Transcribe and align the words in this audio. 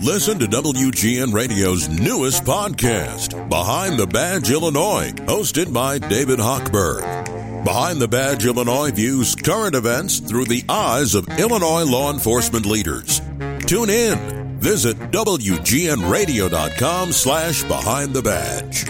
Listen 0.00 0.38
to 0.38 0.46
WGN 0.46 1.32
Radio's 1.32 1.88
newest 1.88 2.44
podcast, 2.44 3.48
Behind 3.48 3.98
the 3.98 4.06
Badge 4.06 4.50
Illinois, 4.50 5.12
hosted 5.26 5.72
by 5.72 5.98
David 5.98 6.38
Hochberg. 6.38 7.64
Behind 7.64 8.00
the 8.00 8.08
Badge 8.08 8.46
Illinois 8.46 8.90
views 8.90 9.36
current 9.36 9.76
events 9.76 10.18
through 10.18 10.46
the 10.46 10.64
eyes 10.68 11.14
of 11.14 11.28
Illinois 11.38 11.84
law 11.84 12.12
enforcement 12.12 12.66
leaders. 12.66 13.20
Tune 13.66 13.90
in. 13.90 14.58
Visit 14.58 14.96
WGNRadio.com 15.12 17.12
slash 17.12 17.62
Behind 17.64 18.12
the 18.12 18.22
Badge. 18.22 18.84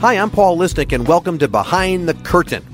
Hi, 0.00 0.14
I'm 0.14 0.30
Paul 0.30 0.58
Lisnek, 0.58 0.92
and 0.92 1.06
welcome 1.06 1.38
to 1.38 1.48
Behind 1.48 2.08
the 2.08 2.14
Curtain. 2.14 2.64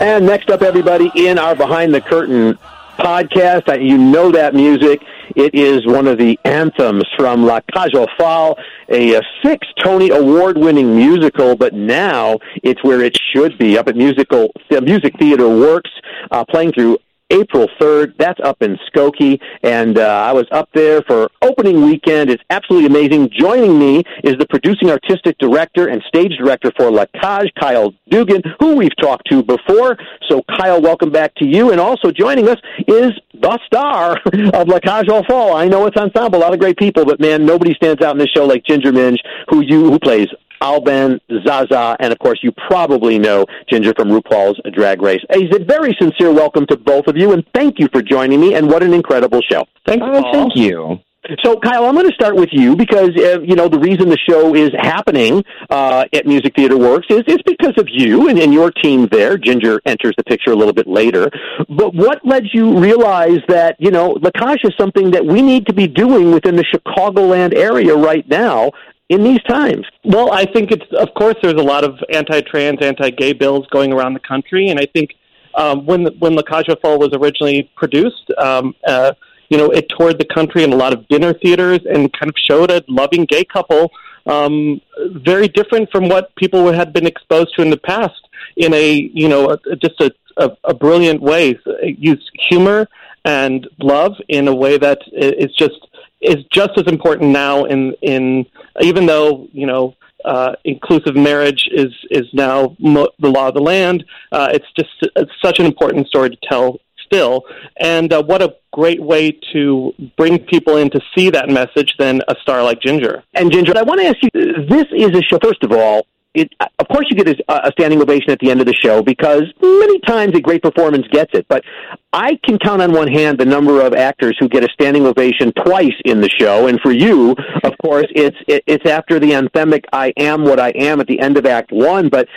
And 0.00 0.24
next 0.24 0.48
up, 0.48 0.62
everybody, 0.62 1.12
in 1.14 1.38
our 1.38 1.54
Behind 1.54 1.92
the 1.92 2.00
Curtain 2.00 2.58
podcast, 2.98 3.86
you 3.86 3.98
know 3.98 4.32
that 4.32 4.54
music. 4.54 5.02
It 5.36 5.54
is 5.54 5.86
one 5.86 6.06
of 6.06 6.16
the 6.16 6.38
anthems 6.42 7.04
from 7.18 7.44
La 7.44 7.60
Cage 7.70 7.94
aux 7.94 8.06
Folles, 8.18 8.56
a, 8.88 9.16
a 9.16 9.20
six 9.44 9.68
Tony 9.84 10.08
Award 10.08 10.56
winning 10.56 10.96
musical, 10.96 11.54
but 11.54 11.74
now 11.74 12.38
it's 12.62 12.82
where 12.82 13.02
it 13.02 13.14
should 13.30 13.58
be 13.58 13.76
up 13.76 13.88
at 13.88 13.96
musical, 13.96 14.50
Music 14.70 15.18
Theater 15.18 15.48
Works, 15.48 15.90
uh, 16.30 16.46
playing 16.46 16.72
through 16.72 16.96
April 17.30 17.68
3rd. 17.80 18.14
That's 18.18 18.40
up 18.42 18.62
in 18.62 18.78
Skokie, 18.88 19.40
and 19.62 19.98
uh, 19.98 20.02
I 20.02 20.32
was 20.32 20.46
up 20.50 20.68
there 20.74 21.02
for 21.02 21.30
opening 21.42 21.84
weekend. 21.84 22.30
It's 22.30 22.42
absolutely 22.50 22.86
amazing. 22.86 23.30
Joining 23.38 23.78
me 23.78 24.02
is 24.24 24.36
the 24.38 24.46
producing 24.48 24.90
artistic 24.90 25.38
director 25.38 25.88
and 25.88 26.02
stage 26.08 26.32
director 26.38 26.72
for 26.76 26.90
La 26.90 27.06
Cage, 27.20 27.52
Kyle 27.58 27.92
Dougan, 28.10 28.42
who 28.60 28.76
we've 28.76 28.96
talked 29.00 29.28
to 29.30 29.42
before. 29.42 29.96
So, 30.28 30.42
Kyle, 30.58 30.80
welcome 30.80 31.10
back 31.10 31.34
to 31.36 31.46
you. 31.46 31.70
And 31.70 31.80
also 31.80 32.10
joining 32.10 32.48
us 32.48 32.58
is 32.86 33.12
the 33.34 33.58
star 33.66 34.18
of 34.54 34.68
La 34.68 34.78
Cage 34.80 35.08
aux 35.08 35.22
Folles. 35.28 35.54
I 35.54 35.68
know 35.68 35.86
it's 35.86 35.96
ensemble, 35.96 36.38
a 36.38 36.40
lot 36.40 36.52
of 36.52 36.60
great 36.60 36.76
people, 36.76 37.04
but 37.04 37.20
man, 37.20 37.44
nobody 37.46 37.74
stands 37.74 38.02
out 38.02 38.12
in 38.12 38.18
this 38.18 38.30
show 38.30 38.44
like 38.44 38.64
Ginger 38.64 38.92
Minge, 38.92 39.20
who 39.48 39.60
you 39.60 39.90
who 39.90 39.98
plays 39.98 40.28
Alban, 40.60 41.20
Zaza, 41.44 41.96
and 42.00 42.12
of 42.12 42.18
course 42.18 42.40
you 42.42 42.52
probably 42.68 43.18
know 43.18 43.46
Ginger 43.70 43.94
from 43.94 44.08
RuPaul's 44.08 44.60
Drag 44.72 45.00
Race. 45.02 45.20
A 45.30 45.64
very 45.64 45.96
sincere 46.00 46.32
welcome 46.32 46.66
to 46.66 46.76
both 46.76 47.06
of 47.06 47.16
you, 47.16 47.32
and 47.32 47.44
thank 47.54 47.78
you 47.78 47.88
for 47.92 48.02
joining 48.02 48.40
me. 48.40 48.54
And 48.54 48.68
what 48.68 48.82
an 48.82 48.92
incredible 48.92 49.40
show! 49.42 49.66
Thanks, 49.86 50.04
uh, 50.04 50.20
Paul. 50.20 50.32
Thank 50.32 50.56
you. 50.56 51.00
So, 51.44 51.58
Kyle, 51.60 51.84
I'm 51.84 51.94
going 51.94 52.08
to 52.08 52.14
start 52.14 52.34
with 52.34 52.48
you 52.50 52.74
because 52.74 53.10
uh, 53.16 53.40
you 53.42 53.54
know 53.54 53.68
the 53.68 53.78
reason 53.78 54.08
the 54.08 54.18
show 54.28 54.54
is 54.54 54.70
happening 54.78 55.44
uh, 55.68 56.06
at 56.12 56.26
Music 56.26 56.54
Theater 56.56 56.78
Works 56.78 57.06
is 57.10 57.22
is 57.26 57.38
because 57.44 57.74
of 57.76 57.86
you 57.90 58.28
and, 58.28 58.38
and 58.38 58.54
your 58.54 58.70
team 58.70 59.06
there. 59.12 59.36
Ginger 59.36 59.80
enters 59.84 60.14
the 60.16 60.24
picture 60.24 60.50
a 60.50 60.56
little 60.56 60.72
bit 60.72 60.86
later, 60.86 61.30
but 61.68 61.94
what 61.94 62.24
led 62.24 62.44
you 62.52 62.78
realize 62.78 63.40
that 63.48 63.76
you 63.78 63.90
know 63.90 64.18
La 64.22 64.30
Cage 64.30 64.60
is 64.64 64.72
something 64.78 65.10
that 65.10 65.24
we 65.24 65.42
need 65.42 65.66
to 65.66 65.74
be 65.74 65.86
doing 65.86 66.32
within 66.32 66.56
the 66.56 66.64
Chicagoland 66.64 67.54
area 67.54 67.94
right 67.94 68.26
now 68.28 68.70
in 69.10 69.24
these 69.24 69.42
times? 69.42 69.84
Well, 70.04 70.32
I 70.32 70.46
think 70.46 70.70
it's 70.70 70.90
of 70.92 71.12
course 71.14 71.34
there's 71.42 71.60
a 71.60 71.68
lot 71.74 71.84
of 71.84 71.98
anti-trans, 72.10 72.80
anti-gay 72.80 73.34
bills 73.34 73.66
going 73.70 73.92
around 73.92 74.14
the 74.14 74.20
country, 74.20 74.68
and 74.68 74.80
I 74.80 74.86
think 74.86 75.10
um, 75.54 75.84
when 75.84 76.04
the, 76.04 76.12
when 76.20 76.34
La 76.34 76.42
aux 76.48 76.76
Folles 76.80 76.98
was 76.98 77.10
originally 77.12 77.70
produced, 77.76 78.30
um, 78.38 78.74
uh, 78.86 79.12
you 79.50 79.58
know, 79.58 79.68
it 79.70 79.88
toured 79.88 80.18
the 80.18 80.24
country 80.24 80.62
in 80.62 80.72
a 80.72 80.76
lot 80.76 80.92
of 80.92 81.06
dinner 81.08 81.34
theaters 81.34 81.80
and 81.92 82.12
kind 82.12 82.30
of 82.30 82.36
showed 82.48 82.70
a 82.70 82.84
loving 82.86 83.24
gay 83.24 83.44
couple, 83.44 83.90
um, 84.26 84.80
very 85.10 85.48
different 85.48 85.90
from 85.90 86.08
what 86.08 86.34
people 86.36 86.70
had 86.72 86.92
been 86.92 87.06
exposed 87.06 87.52
to 87.56 87.62
in 87.62 87.70
the 87.70 87.76
past. 87.76 88.28
In 88.56 88.72
a 88.72 89.10
you 89.12 89.28
know 89.28 89.50
a, 89.50 89.76
just 89.76 90.00
a, 90.00 90.12
a, 90.36 90.50
a 90.64 90.74
brilliant 90.74 91.20
way, 91.20 91.58
it 91.66 91.98
used 91.98 92.30
humor 92.48 92.88
and 93.24 93.68
love 93.80 94.14
in 94.28 94.48
a 94.48 94.54
way 94.54 94.78
that 94.78 95.00
is 95.12 95.52
just 95.56 95.80
is 96.20 96.36
just 96.52 96.70
as 96.76 96.86
important 96.86 97.30
now 97.30 97.64
in 97.64 97.94
in 98.02 98.46
even 98.82 99.06
though 99.06 99.48
you 99.52 99.66
know 99.66 99.94
uh, 100.24 100.52
inclusive 100.64 101.16
marriage 101.16 101.68
is 101.72 101.92
is 102.10 102.26
now 102.32 102.76
mo- 102.78 103.10
the 103.18 103.28
law 103.28 103.48
of 103.48 103.54
the 103.54 103.60
land. 103.60 104.04
Uh, 104.32 104.48
it's 104.52 104.66
just 104.76 104.90
it's 105.16 105.32
such 105.42 105.58
an 105.58 105.66
important 105.66 106.06
story 106.08 106.30
to 106.30 106.36
tell 106.48 106.78
still, 107.04 107.44
and 107.78 108.12
uh, 108.12 108.22
what 108.22 108.42
a 108.42 108.54
great 108.72 109.02
way 109.02 109.32
to 109.52 109.92
bring 110.16 110.38
people 110.38 110.76
in 110.76 110.90
to 110.90 111.00
see 111.16 111.30
that 111.30 111.48
message 111.48 111.94
than 111.98 112.22
a 112.28 112.34
star 112.42 112.62
like 112.62 112.80
Ginger. 112.80 113.22
And 113.34 113.50
Ginger, 113.50 113.76
I 113.76 113.82
want 113.82 114.00
to 114.00 114.06
ask 114.06 114.16
you: 114.22 114.30
This 114.68 114.86
is 114.92 115.16
a 115.16 115.22
show. 115.22 115.38
First 115.42 115.62
of 115.62 115.72
all, 115.72 116.06
it, 116.34 116.52
of 116.78 116.88
course, 116.88 117.06
you 117.10 117.16
get 117.16 117.28
a, 117.28 117.68
a 117.68 117.72
standing 117.72 118.00
ovation 118.00 118.30
at 118.30 118.38
the 118.38 118.50
end 118.50 118.60
of 118.60 118.66
the 118.66 118.74
show 118.74 119.02
because 119.02 119.42
many 119.60 119.98
times 120.00 120.34
a 120.36 120.40
great 120.40 120.62
performance 120.62 121.06
gets 121.10 121.32
it. 121.34 121.46
But 121.48 121.64
I 122.12 122.38
can 122.44 122.58
count 122.58 122.82
on 122.82 122.92
one 122.92 123.08
hand 123.08 123.38
the 123.38 123.44
number 123.44 123.84
of 123.84 123.94
actors 123.94 124.36
who 124.38 124.48
get 124.48 124.62
a 124.62 124.68
standing 124.72 125.06
ovation 125.06 125.52
twice 125.52 125.94
in 126.04 126.20
the 126.20 126.28
show. 126.28 126.68
And 126.68 126.80
for 126.80 126.92
you, 126.92 127.34
of 127.64 127.72
course, 127.82 128.06
it's 128.10 128.36
it, 128.46 128.62
it's 128.66 128.88
after 128.88 129.18
the 129.18 129.32
anthemic 129.32 129.84
"I 129.92 130.12
am 130.16 130.44
what 130.44 130.60
I 130.60 130.70
am" 130.70 131.00
at 131.00 131.08
the 131.08 131.18
end 131.18 131.36
of 131.36 131.46
Act 131.46 131.72
One. 131.72 132.08
But 132.08 132.28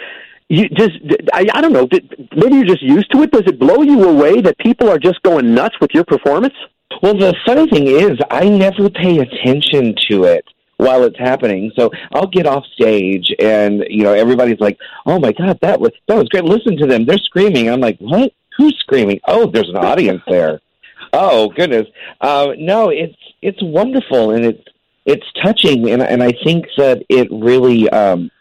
you 0.49 0.69
just 0.69 0.97
I, 1.31 1.45
I 1.53 1.61
don't 1.61 1.73
know. 1.73 1.87
Maybe 2.35 2.55
you're 2.55 2.65
just 2.65 2.81
used 2.81 3.11
to 3.11 3.21
it. 3.21 3.31
Does 3.31 3.43
it 3.45 3.59
blow 3.59 3.83
you 3.83 4.09
away 4.09 4.41
that 4.41 4.57
people 4.57 4.89
are 4.89 4.99
just 4.99 5.21
going 5.21 5.53
nuts 5.53 5.75
with 5.79 5.91
your 5.93 6.05
performance? 6.05 6.55
Well, 7.03 7.17
the 7.17 7.35
funny 7.45 7.67
thing 7.69 7.87
is, 7.87 8.19
I 8.31 8.49
never 8.49 8.89
pay 8.89 9.19
attention 9.19 9.95
to 10.09 10.23
it 10.25 10.45
while 10.77 11.03
it's 11.03 11.19
happening. 11.19 11.71
So 11.77 11.91
I'll 12.13 12.27
get 12.27 12.45
off 12.45 12.65
stage 12.73 13.33
and 13.39 13.85
you 13.89 14.03
know 14.03 14.13
everybody's 14.13 14.59
like, 14.59 14.77
"Oh 15.05 15.19
my 15.19 15.31
god, 15.31 15.59
that 15.61 15.79
was 15.79 15.91
that 16.07 16.17
was 16.17 16.29
great. 16.29 16.43
Listen 16.43 16.77
to 16.77 16.87
them. 16.87 17.05
They're 17.05 17.17
screaming." 17.17 17.69
I'm 17.69 17.81
like, 17.81 17.97
"What? 17.99 18.33
Who's 18.57 18.77
screaming?" 18.79 19.19
"Oh, 19.27 19.47
there's 19.47 19.69
an 19.69 19.77
audience 19.77 20.21
there." 20.27 20.59
oh, 21.13 21.49
goodness. 21.49 21.87
Uh, 22.19 22.53
no, 22.57 22.89
it's 22.89 23.15
it's 23.41 23.61
wonderful 23.61 24.31
and 24.31 24.45
it's 24.45 24.63
it's 25.05 25.25
touching 25.41 25.89
and 25.89 26.01
and 26.01 26.23
I 26.23 26.31
think 26.43 26.65
that 26.77 27.03
it 27.09 27.27
really 27.31 27.89
um 27.89 28.31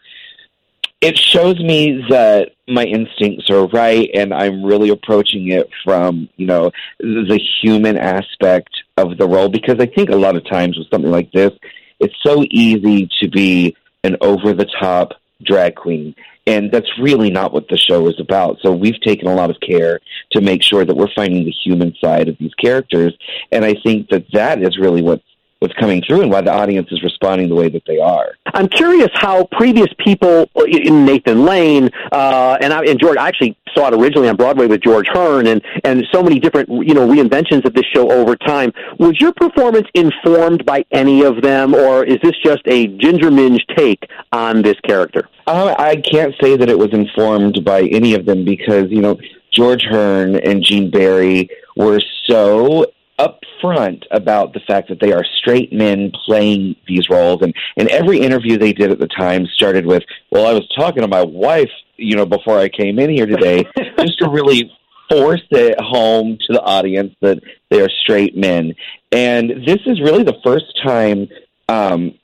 it 1.01 1.17
shows 1.17 1.59
me 1.59 2.05
that 2.09 2.51
my 2.67 2.85
instincts 2.85 3.49
are 3.49 3.67
right 3.67 4.09
and 4.13 4.33
I'm 4.33 4.63
really 4.63 4.89
approaching 4.89 5.51
it 5.51 5.69
from, 5.83 6.29
you 6.37 6.47
know, 6.47 6.71
the 6.99 7.41
human 7.61 7.97
aspect 7.97 8.69
of 8.95 9.17
the 9.17 9.27
role 9.27 9.49
because 9.49 9.79
I 9.79 9.85
think 9.85 10.09
a 10.09 10.15
lot 10.15 10.37
of 10.37 10.49
times 10.49 10.77
with 10.77 10.89
something 10.89 11.11
like 11.11 11.29
this, 11.33 11.51
it's 11.99 12.15
so 12.23 12.43
easy 12.49 13.09
to 13.21 13.29
be 13.29 13.75
an 14.03 14.17
over 14.21 14.53
the 14.53 14.67
top 14.79 15.13
drag 15.41 15.75
queen. 15.75 16.15
And 16.45 16.71
that's 16.71 16.89
really 16.99 17.29
not 17.29 17.53
what 17.53 17.69
the 17.69 17.77
show 17.77 18.07
is 18.07 18.19
about. 18.19 18.57
So 18.61 18.73
we've 18.73 18.99
taken 18.99 19.27
a 19.27 19.35
lot 19.35 19.49
of 19.49 19.57
care 19.61 20.01
to 20.33 20.41
make 20.41 20.61
sure 20.61 20.83
that 20.83 20.95
we're 20.95 21.13
finding 21.15 21.45
the 21.45 21.51
human 21.63 21.95
side 22.03 22.27
of 22.27 22.37
these 22.37 22.53
characters. 22.55 23.15
And 23.51 23.63
I 23.63 23.75
think 23.81 24.09
that 24.09 24.25
that 24.33 24.61
is 24.61 24.77
really 24.77 25.01
what's 25.01 25.23
what's 25.63 25.73
coming 25.75 26.03
through 26.05 26.21
and 26.21 26.29
why 26.29 26.41
the 26.41 26.51
audience 26.51 26.89
is 26.91 27.01
responding 27.03 27.47
the 27.47 27.55
way 27.55 27.69
that 27.69 27.83
they 27.87 27.97
are. 27.97 28.35
I'm 28.53 28.67
curious 28.67 29.09
how 29.13 29.45
previous 29.45 29.87
people, 29.97 30.49
in 30.67 31.05
Nathan 31.05 31.45
Lane, 31.45 31.89
uh, 32.11 32.57
and, 32.61 32.73
I, 32.73 32.83
and 32.83 32.99
George, 32.99 33.17
I 33.17 33.29
actually 33.29 33.57
saw 33.73 33.87
it 33.87 33.93
originally 33.93 34.27
on 34.27 34.35
Broadway 34.35 34.67
with 34.67 34.81
George 34.81 35.07
Hearn, 35.07 35.47
and 35.47 35.61
and 35.85 36.05
so 36.11 36.21
many 36.21 36.37
different 36.37 36.69
you 36.69 36.93
know 36.93 37.07
reinventions 37.07 37.65
of 37.65 37.73
this 37.73 37.85
show 37.93 38.11
over 38.11 38.35
time. 38.35 38.73
Was 38.99 39.19
your 39.21 39.31
performance 39.33 39.87
informed 39.93 40.65
by 40.65 40.85
any 40.91 41.23
of 41.23 41.41
them, 41.41 41.73
or 41.73 42.03
is 42.03 42.17
this 42.21 42.33
just 42.43 42.61
a 42.65 42.87
Ginger 42.87 43.31
Minge 43.31 43.65
take 43.75 44.05
on 44.33 44.61
this 44.61 44.79
character? 44.81 45.29
Uh, 45.47 45.73
I 45.79 45.95
can't 45.95 46.35
say 46.41 46.57
that 46.57 46.69
it 46.69 46.77
was 46.77 46.91
informed 46.91 47.63
by 47.63 47.83
any 47.83 48.13
of 48.15 48.25
them 48.25 48.43
because 48.43 48.91
you 48.91 49.01
know 49.01 49.17
George 49.51 49.83
Hearn 49.83 50.35
and 50.35 50.61
Gene 50.61 50.91
Barry 50.91 51.49
were 51.75 52.01
so 52.25 52.85
upfront 53.19 54.03
about 54.11 54.53
the 54.53 54.59
fact 54.61 54.89
that 54.89 54.99
they 54.99 55.13
are 55.13 55.23
straight 55.37 55.71
men 55.71 56.11
playing 56.25 56.75
these 56.87 57.09
roles. 57.09 57.41
And 57.41 57.53
and 57.77 57.87
every 57.89 58.19
interview 58.19 58.57
they 58.57 58.73
did 58.73 58.91
at 58.91 58.99
the 58.99 59.07
time 59.07 59.45
started 59.55 59.85
with 59.85 60.03
well 60.31 60.45
I 60.45 60.53
was 60.53 60.67
talking 60.75 61.01
to 61.01 61.07
my 61.07 61.23
wife 61.23 61.69
you 61.97 62.15
know 62.15 62.25
before 62.25 62.57
I 62.57 62.69
came 62.69 62.99
in 62.99 63.09
here 63.09 63.25
today 63.25 63.65
just 63.99 64.19
to 64.19 64.29
really 64.29 64.71
force 65.09 65.43
it 65.51 65.79
home 65.79 66.37
to 66.47 66.53
the 66.53 66.61
audience 66.61 67.13
that 67.21 67.39
they 67.69 67.81
are 67.81 67.89
straight 67.89 68.35
men. 68.35 68.73
And 69.11 69.65
this 69.65 69.79
is 69.85 70.01
really 70.01 70.23
the 70.23 70.39
first 70.43 70.65
time 70.83 71.27
um 71.69 72.15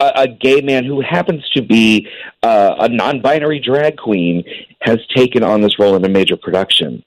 a, 0.00 0.12
a 0.14 0.28
gay 0.28 0.60
man 0.60 0.84
who 0.84 1.00
happens 1.00 1.42
to 1.54 1.62
be 1.62 2.08
uh, 2.44 2.76
a 2.78 2.88
non-binary 2.88 3.58
drag 3.58 3.96
queen 3.96 4.44
has 4.80 4.98
taken 5.14 5.42
on 5.42 5.60
this 5.60 5.76
role 5.78 5.96
in 5.96 6.04
a 6.04 6.08
major 6.08 6.36
production 6.36 7.02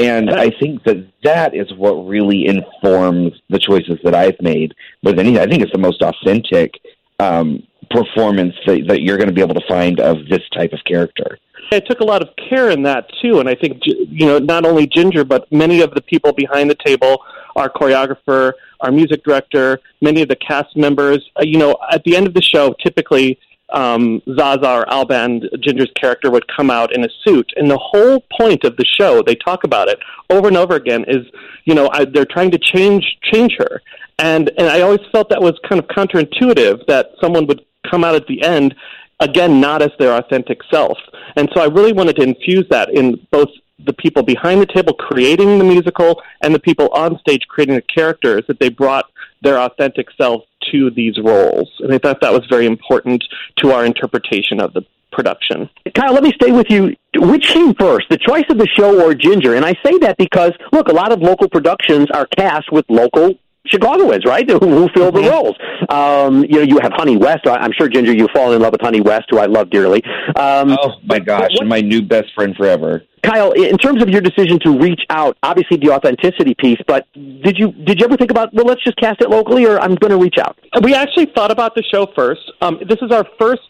and 0.00 0.30
I 0.30 0.50
think 0.50 0.84
that 0.84 1.06
that 1.24 1.54
is 1.54 1.72
what 1.74 1.92
really 2.06 2.46
informs 2.46 3.32
the 3.50 3.58
choices 3.58 3.98
that 4.02 4.14
I've 4.14 4.40
made. 4.40 4.74
But 5.02 5.16
then 5.16 5.36
I 5.36 5.46
think 5.46 5.62
it's 5.62 5.72
the 5.72 5.78
most 5.78 6.00
authentic 6.02 6.74
um, 7.18 7.62
performance 7.90 8.54
that, 8.66 8.86
that 8.88 9.02
you're 9.02 9.18
going 9.18 9.28
to 9.28 9.34
be 9.34 9.42
able 9.42 9.54
to 9.54 9.66
find 9.68 10.00
of 10.00 10.26
this 10.28 10.42
type 10.54 10.72
of 10.72 10.80
character. 10.84 11.38
I 11.72 11.80
took 11.80 12.00
a 12.00 12.04
lot 12.04 12.22
of 12.22 12.30
care 12.48 12.70
in 12.70 12.82
that 12.84 13.08
too, 13.22 13.38
and 13.38 13.48
I 13.48 13.54
think 13.54 13.82
you 13.84 14.26
know 14.26 14.38
not 14.38 14.64
only 14.64 14.86
Ginger, 14.86 15.24
but 15.24 15.50
many 15.52 15.82
of 15.82 15.94
the 15.94 16.00
people 16.00 16.32
behind 16.32 16.68
the 16.68 16.76
table, 16.84 17.22
our 17.54 17.68
choreographer, 17.68 18.54
our 18.80 18.90
music 18.90 19.22
director, 19.22 19.80
many 20.00 20.22
of 20.22 20.28
the 20.28 20.36
cast 20.36 20.76
members. 20.76 21.30
Uh, 21.36 21.42
you 21.44 21.58
know, 21.58 21.76
at 21.92 22.02
the 22.04 22.16
end 22.16 22.26
of 22.26 22.34
the 22.34 22.42
show, 22.42 22.74
typically 22.82 23.38
um, 23.72 24.22
Zaza 24.36 24.68
or 24.68 24.88
Alban, 24.88 25.48
Ginger's 25.60 25.90
character, 25.94 26.30
would 26.30 26.46
come 26.48 26.70
out 26.70 26.94
in 26.94 27.04
a 27.04 27.08
suit. 27.24 27.52
And 27.56 27.70
the 27.70 27.78
whole 27.78 28.24
point 28.38 28.64
of 28.64 28.76
the 28.76 28.84
show, 28.84 29.22
they 29.22 29.34
talk 29.34 29.64
about 29.64 29.88
it 29.88 29.98
over 30.28 30.48
and 30.48 30.56
over 30.56 30.74
again, 30.74 31.04
is 31.08 31.26
you 31.64 31.74
know 31.74 31.88
I, 31.92 32.04
they're 32.04 32.24
trying 32.24 32.50
to 32.52 32.58
change 32.58 33.18
change 33.22 33.56
her. 33.58 33.82
And 34.18 34.50
and 34.58 34.68
I 34.68 34.80
always 34.82 35.00
felt 35.12 35.30
that 35.30 35.42
was 35.42 35.58
kind 35.68 35.80
of 35.80 35.86
counterintuitive 35.88 36.86
that 36.86 37.12
someone 37.20 37.46
would 37.46 37.64
come 37.90 38.04
out 38.04 38.14
at 38.14 38.26
the 38.26 38.42
end 38.42 38.74
again 39.20 39.60
not 39.60 39.82
as 39.82 39.90
their 39.98 40.16
authentic 40.16 40.60
self. 40.70 40.98
And 41.36 41.48
so 41.54 41.60
I 41.60 41.66
really 41.66 41.92
wanted 41.92 42.16
to 42.16 42.22
infuse 42.22 42.66
that 42.70 42.90
in 42.90 43.26
both 43.30 43.48
the 43.86 43.92
people 43.92 44.22
behind 44.22 44.60
the 44.60 44.66
table 44.66 44.92
creating 44.92 45.58
the 45.58 45.64
musical 45.64 46.22
and 46.42 46.54
the 46.54 46.58
people 46.58 46.88
on 46.90 47.18
stage 47.18 47.46
creating 47.48 47.74
the 47.74 47.82
characters 47.82 48.44
that 48.46 48.60
they 48.60 48.68
brought 48.68 49.06
their 49.42 49.58
authentic 49.58 50.08
self 50.20 50.44
to 50.70 50.90
these 50.90 51.18
roles. 51.22 51.70
And 51.80 51.92
I 51.92 51.98
thought 51.98 52.20
that 52.20 52.32
was 52.32 52.46
very 52.48 52.66
important 52.66 53.24
to 53.58 53.72
our 53.72 53.84
interpretation 53.84 54.60
of 54.60 54.72
the 54.72 54.82
production. 55.12 55.68
Kyle, 55.94 56.12
let 56.12 56.22
me 56.22 56.32
stay 56.32 56.52
with 56.52 56.70
you. 56.70 56.94
Which 57.16 57.48
came 57.48 57.74
first, 57.74 58.08
the 58.08 58.18
choice 58.18 58.44
of 58.48 58.58
the 58.58 58.68
show 58.78 59.04
or 59.04 59.14
Ginger? 59.14 59.54
And 59.54 59.64
I 59.64 59.74
say 59.84 59.98
that 59.98 60.16
because, 60.18 60.52
look, 60.72 60.88
a 60.88 60.92
lot 60.92 61.12
of 61.12 61.20
local 61.20 61.48
productions 61.48 62.08
are 62.12 62.26
cast 62.26 62.70
with 62.70 62.84
local 62.88 63.34
Chicagoans, 63.66 64.24
right? 64.24 64.48
Who, 64.50 64.58
who 64.58 64.88
fill 64.94 65.12
the 65.12 65.20
mm-hmm. 65.20 65.28
roles. 65.28 65.56
Um, 65.88 66.44
you 66.44 66.56
know, 66.56 66.62
you 66.62 66.78
have 66.82 66.92
Honey 66.94 67.16
West. 67.16 67.46
I'm 67.46 67.72
sure 67.72 67.88
Ginger, 67.88 68.12
you 68.12 68.26
fall 68.34 68.52
in 68.52 68.60
love 68.60 68.72
with 68.72 68.80
Honey 68.80 69.00
West, 69.00 69.26
who 69.30 69.38
I 69.38 69.46
love 69.46 69.70
dearly. 69.70 70.02
Um, 70.36 70.76
oh 70.80 70.94
my 71.04 71.18
gosh, 71.18 71.50
what, 71.54 71.66
my 71.66 71.80
new 71.80 72.02
best 72.02 72.32
friend 72.34 72.54
forever. 72.56 73.02
Kyle, 73.22 73.52
in 73.52 73.76
terms 73.76 74.02
of 74.02 74.08
your 74.08 74.20
decision 74.20 74.58
to 74.60 74.78
reach 74.78 75.02
out, 75.10 75.36
obviously 75.42 75.76
the 75.76 75.90
authenticity 75.90 76.54
piece, 76.58 76.78
but 76.86 77.06
did 77.14 77.58
you 77.58 77.72
did 77.72 78.00
you 78.00 78.06
ever 78.06 78.16
think 78.16 78.30
about 78.30 78.52
well, 78.54 78.64
let's 78.64 78.82
just 78.82 78.96
cast 78.96 79.20
it 79.20 79.30
locally, 79.30 79.66
or 79.66 79.78
I'm 79.78 79.94
going 79.94 80.10
to 80.10 80.16
reach 80.16 80.38
out? 80.38 80.58
We 80.82 80.94
actually 80.94 81.26
thought 81.26 81.50
about 81.50 81.74
the 81.74 81.82
show 81.82 82.06
first. 82.16 82.40
Um, 82.62 82.78
this 82.88 82.98
is 83.02 83.10
our 83.10 83.26
first 83.38 83.62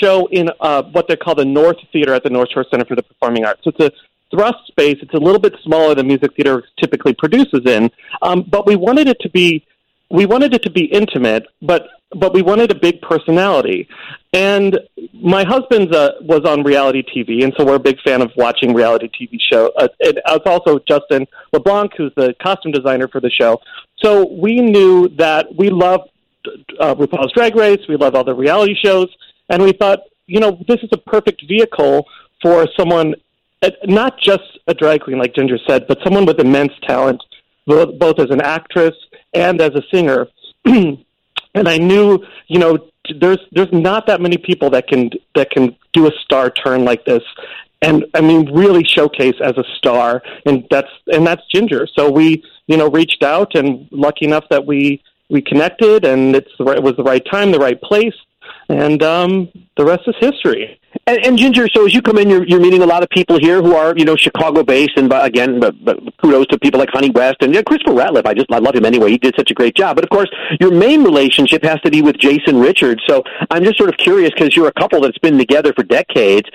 show 0.00 0.26
in 0.26 0.50
uh, 0.60 0.82
what 0.92 1.08
they 1.08 1.16
call 1.16 1.34
the 1.34 1.44
North 1.44 1.76
Theater 1.92 2.14
at 2.14 2.22
the 2.22 2.30
North 2.30 2.50
Shore 2.52 2.66
Center 2.70 2.84
for 2.84 2.96
the 2.96 3.02
Performing 3.02 3.44
Arts. 3.44 3.60
So 3.64 3.72
it's 3.76 3.94
a 3.94 3.98
thrust 4.32 4.66
space. 4.66 4.96
It's 5.02 5.14
a 5.14 5.18
little 5.18 5.38
bit 5.38 5.54
smaller 5.62 5.94
than 5.94 6.06
music 6.06 6.34
theater 6.34 6.64
typically 6.80 7.14
produces 7.14 7.62
in, 7.66 7.90
um, 8.22 8.44
but 8.48 8.66
we 8.66 8.76
wanted 8.76 9.08
it 9.08 9.18
to 9.20 9.30
be 9.30 9.64
we 10.10 10.26
wanted 10.26 10.52
it 10.54 10.62
to 10.64 10.70
be 10.70 10.84
intimate, 10.84 11.46
but 11.62 11.88
but 12.14 12.34
we 12.34 12.42
wanted 12.42 12.70
a 12.70 12.74
big 12.74 13.00
personality. 13.00 13.88
And 14.34 14.78
my 15.14 15.44
husband 15.44 15.94
uh, 15.94 16.12
was 16.20 16.42
on 16.44 16.62
reality 16.62 17.02
TV, 17.02 17.42
and 17.44 17.52
so 17.56 17.64
we're 17.64 17.76
a 17.76 17.80
big 17.80 17.98
fan 18.02 18.20
of 18.20 18.30
watching 18.36 18.74
reality 18.74 19.08
TV 19.08 19.38
show. 19.50 19.72
Uh, 19.78 19.88
it, 20.00 20.18
it's 20.26 20.46
also 20.46 20.78
Justin 20.86 21.26
LeBlanc, 21.54 21.92
who's 21.96 22.12
the 22.16 22.34
costume 22.42 22.72
designer 22.72 23.08
for 23.08 23.20
the 23.20 23.30
show. 23.30 23.58
So 24.02 24.26
we 24.26 24.56
knew 24.56 25.08
that 25.16 25.54
we 25.56 25.70
loved 25.70 26.10
uh, 26.80 26.94
RuPaul's 26.94 27.32
Drag 27.32 27.56
Race, 27.56 27.80
we 27.88 27.96
love 27.96 28.14
other 28.14 28.34
reality 28.34 28.74
shows, 28.82 29.08
and 29.48 29.62
we 29.62 29.72
thought, 29.72 30.00
you 30.26 30.40
know, 30.40 30.62
this 30.68 30.80
is 30.82 30.90
a 30.92 30.98
perfect 30.98 31.42
vehicle 31.48 32.06
for 32.42 32.66
someone 32.78 33.14
Uh, 33.62 33.70
not 33.84 34.18
just 34.18 34.58
a 34.66 34.74
drag 34.74 35.02
queen, 35.02 35.18
like 35.18 35.34
Ginger 35.34 35.58
said, 35.68 35.86
but 35.86 35.98
someone 36.02 36.26
with 36.26 36.40
immense 36.40 36.72
talent, 36.82 37.22
both, 37.66 37.98
both 37.98 38.18
as 38.18 38.30
an 38.30 38.40
actress 38.40 38.94
and 39.32 39.60
as 39.60 39.70
a 39.74 39.82
singer. 39.92 40.26
and 40.64 40.98
I 41.54 41.78
knew, 41.78 42.24
you 42.48 42.58
know, 42.58 42.88
there's 43.20 43.40
there's 43.50 43.72
not 43.72 44.06
that 44.06 44.20
many 44.20 44.38
people 44.38 44.70
that 44.70 44.86
can 44.86 45.10
that 45.34 45.50
can 45.50 45.76
do 45.92 46.06
a 46.06 46.10
star 46.24 46.50
turn 46.50 46.84
like 46.84 47.04
this, 47.04 47.22
and 47.80 48.04
I 48.14 48.20
mean 48.20 48.52
really 48.54 48.84
showcase 48.84 49.34
as 49.42 49.56
a 49.58 49.64
star, 49.76 50.22
and 50.46 50.66
that's 50.70 50.90
and 51.08 51.26
that's 51.26 51.42
Ginger. 51.48 51.88
So 51.94 52.10
we, 52.10 52.44
you 52.66 52.76
know, 52.76 52.88
reached 52.88 53.22
out, 53.22 53.54
and 53.54 53.88
lucky 53.90 54.24
enough 54.24 54.44
that 54.50 54.64
we 54.66 55.02
we 55.28 55.42
connected, 55.42 56.04
and 56.04 56.36
it's 56.36 56.50
the 56.58 56.64
right, 56.64 56.76
it 56.76 56.82
was 56.82 56.96
the 56.96 57.02
right 57.02 57.24
time, 57.30 57.50
the 57.50 57.58
right 57.58 57.80
place, 57.80 58.14
and 58.68 59.02
um, 59.02 59.48
the 59.76 59.84
rest 59.84 60.02
is 60.06 60.14
history. 60.20 60.78
And, 61.06 61.24
and 61.24 61.38
Ginger, 61.38 61.68
so 61.68 61.86
as 61.86 61.94
you 61.94 62.02
come 62.02 62.18
in, 62.18 62.28
you're, 62.28 62.46
you're 62.46 62.60
meeting 62.60 62.82
a 62.82 62.86
lot 62.86 63.02
of 63.02 63.08
people 63.08 63.38
here 63.38 63.62
who 63.62 63.74
are, 63.74 63.94
you 63.96 64.04
know, 64.04 64.14
Chicago-based, 64.14 64.92
and 64.96 65.08
but 65.08 65.24
again, 65.24 65.58
but, 65.58 65.74
but 65.84 65.98
kudos 66.18 66.46
to 66.48 66.58
people 66.58 66.78
like 66.78 66.90
Honey 66.92 67.10
West 67.10 67.36
and 67.40 67.52
you 67.52 67.60
know, 67.60 67.64
Christopher 67.64 67.94
Ratliff. 67.94 68.26
I 68.26 68.34
just 68.34 68.52
I 68.52 68.58
love 68.58 68.74
him 68.74 68.84
anyway. 68.84 69.10
He 69.10 69.18
did 69.18 69.34
such 69.36 69.50
a 69.50 69.54
great 69.54 69.74
job. 69.74 69.96
But 69.96 70.04
of 70.04 70.10
course, 70.10 70.30
your 70.60 70.70
main 70.70 71.02
relationship 71.02 71.64
has 71.64 71.80
to 71.80 71.90
be 71.90 72.02
with 72.02 72.18
Jason 72.18 72.60
Richards. 72.60 73.02
So 73.08 73.24
I'm 73.50 73.64
just 73.64 73.78
sort 73.78 73.88
of 73.88 73.96
curious 73.96 74.30
because 74.30 74.54
you're 74.54 74.68
a 74.68 74.72
couple 74.72 75.00
that's 75.00 75.18
been 75.18 75.38
together 75.38 75.72
for 75.72 75.82
decades. 75.82 76.48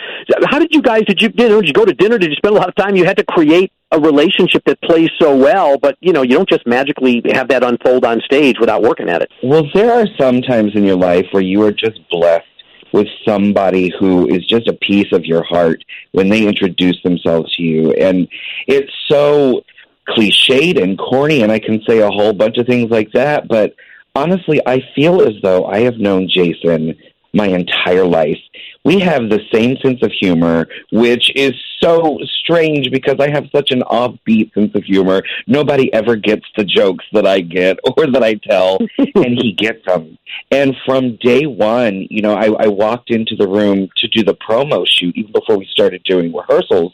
How 0.46 0.60
did 0.60 0.74
you 0.74 0.82
guys? 0.82 1.04
Did 1.06 1.22
you, 1.22 1.32
you 1.36 1.50
know, 1.50 1.62
did 1.62 1.68
you 1.68 1.74
go 1.74 1.86
to 1.86 1.94
dinner? 1.94 2.18
Did 2.18 2.30
you 2.30 2.36
spend 2.36 2.56
a 2.56 2.60
lot 2.60 2.70
of 2.70 2.76
time? 2.76 2.96
You 2.96 3.06
had 3.06 3.18
to 3.18 3.26
create 3.26 3.72
a 3.92 4.00
relationship 4.00 4.64
that 4.66 4.82
plays 4.82 5.10
so 5.20 5.36
well, 5.36 5.78
but 5.78 5.98
you 6.02 6.12
know, 6.12 6.22
you 6.22 6.32
don't 6.36 6.50
just 6.50 6.68
magically 6.68 7.22
have 7.32 7.48
that 7.50 7.64
unfold 7.64 8.04
on 8.04 8.20
stage 8.22 8.60
without 8.60 8.82
working 8.82 9.10
at 9.10 9.22
it. 9.22 9.32
Well, 9.44 9.64
there 9.74 9.92
are 9.92 10.08
some 10.20 10.42
times 10.42 10.74
in 10.76 10.84
your 10.84 10.98
life 10.98 11.26
where 11.32 11.44
you 11.44 11.62
are 11.64 11.72
just 11.72 12.00
blessed 12.10 12.46
with 12.94 13.08
somebody 13.26 13.92
who 14.00 14.28
is 14.28 14.46
just 14.46 14.68
a 14.68 14.74
piece 14.74 15.12
of 15.12 15.26
your 15.26 15.44
heart 15.44 15.84
when 16.12 16.30
they 16.30 16.48
introduce 16.48 17.02
themselves 17.04 17.54
to 17.56 17.64
you. 17.64 17.92
And 17.94 18.28
it's 18.68 18.92
so 19.08 19.64
cliched 20.08 20.82
and 20.82 20.98
corny, 20.98 21.44
and 21.44 21.52
I 21.52 21.60
can 21.60 21.82
say 21.88 22.00
a 22.00 22.10
whole 22.10 22.34
bunch 22.34 22.58
of 22.58 22.66
things 22.66 22.90
like 22.90 23.12
that, 23.14 23.48
but 23.48 23.74
honestly, 24.16 24.62
I 24.66 24.82
feel 24.96 25.22
as 25.22 25.36
though 25.44 25.66
I 25.66 25.82
have 25.82 25.98
known 25.98 26.28
Jason 26.30 26.96
my 27.34 27.48
entire 27.48 28.06
life. 28.06 28.40
We 28.88 29.00
have 29.00 29.30
the 29.30 29.42
same 29.52 29.76
sense 29.84 30.02
of 30.02 30.14
humor, 30.14 30.66
which 30.94 31.30
is 31.36 31.52
so 31.82 32.20
strange 32.40 32.90
because 32.90 33.18
I 33.20 33.30
have 33.30 33.50
such 33.54 33.72
an 33.72 33.82
offbeat 33.82 34.54
sense 34.54 34.74
of 34.76 34.86
humor. 34.86 35.24
Nobody 35.46 35.94
ever 35.94 36.16
gets 36.16 36.46
the 36.56 36.64
jokes 36.64 37.04
that 37.12 37.28
I 37.28 37.42
get 37.42 37.80
or 37.98 38.08
that 38.08 38.24
I 38.24 38.36
tell, 38.36 38.78
and 38.98 39.38
he 39.38 39.52
gets 39.52 39.86
them. 39.86 40.18
And 40.52 40.74
from 40.86 41.18
day 41.18 41.46
one, 41.48 42.08
you 42.10 42.22
know, 42.22 42.34
I, 42.34 42.46
I 42.64 42.68
walked 42.68 43.12
into 43.12 43.36
the 43.36 43.50
room 43.50 43.90
to 43.98 44.08
do 44.08 44.24
the 44.24 44.36
promo 44.36 44.86
shoot 44.88 45.18
even 45.18 45.34
before 45.34 45.58
we 45.58 45.68
started 45.70 46.02
doing 46.06 46.34
rehearsals, 46.34 46.94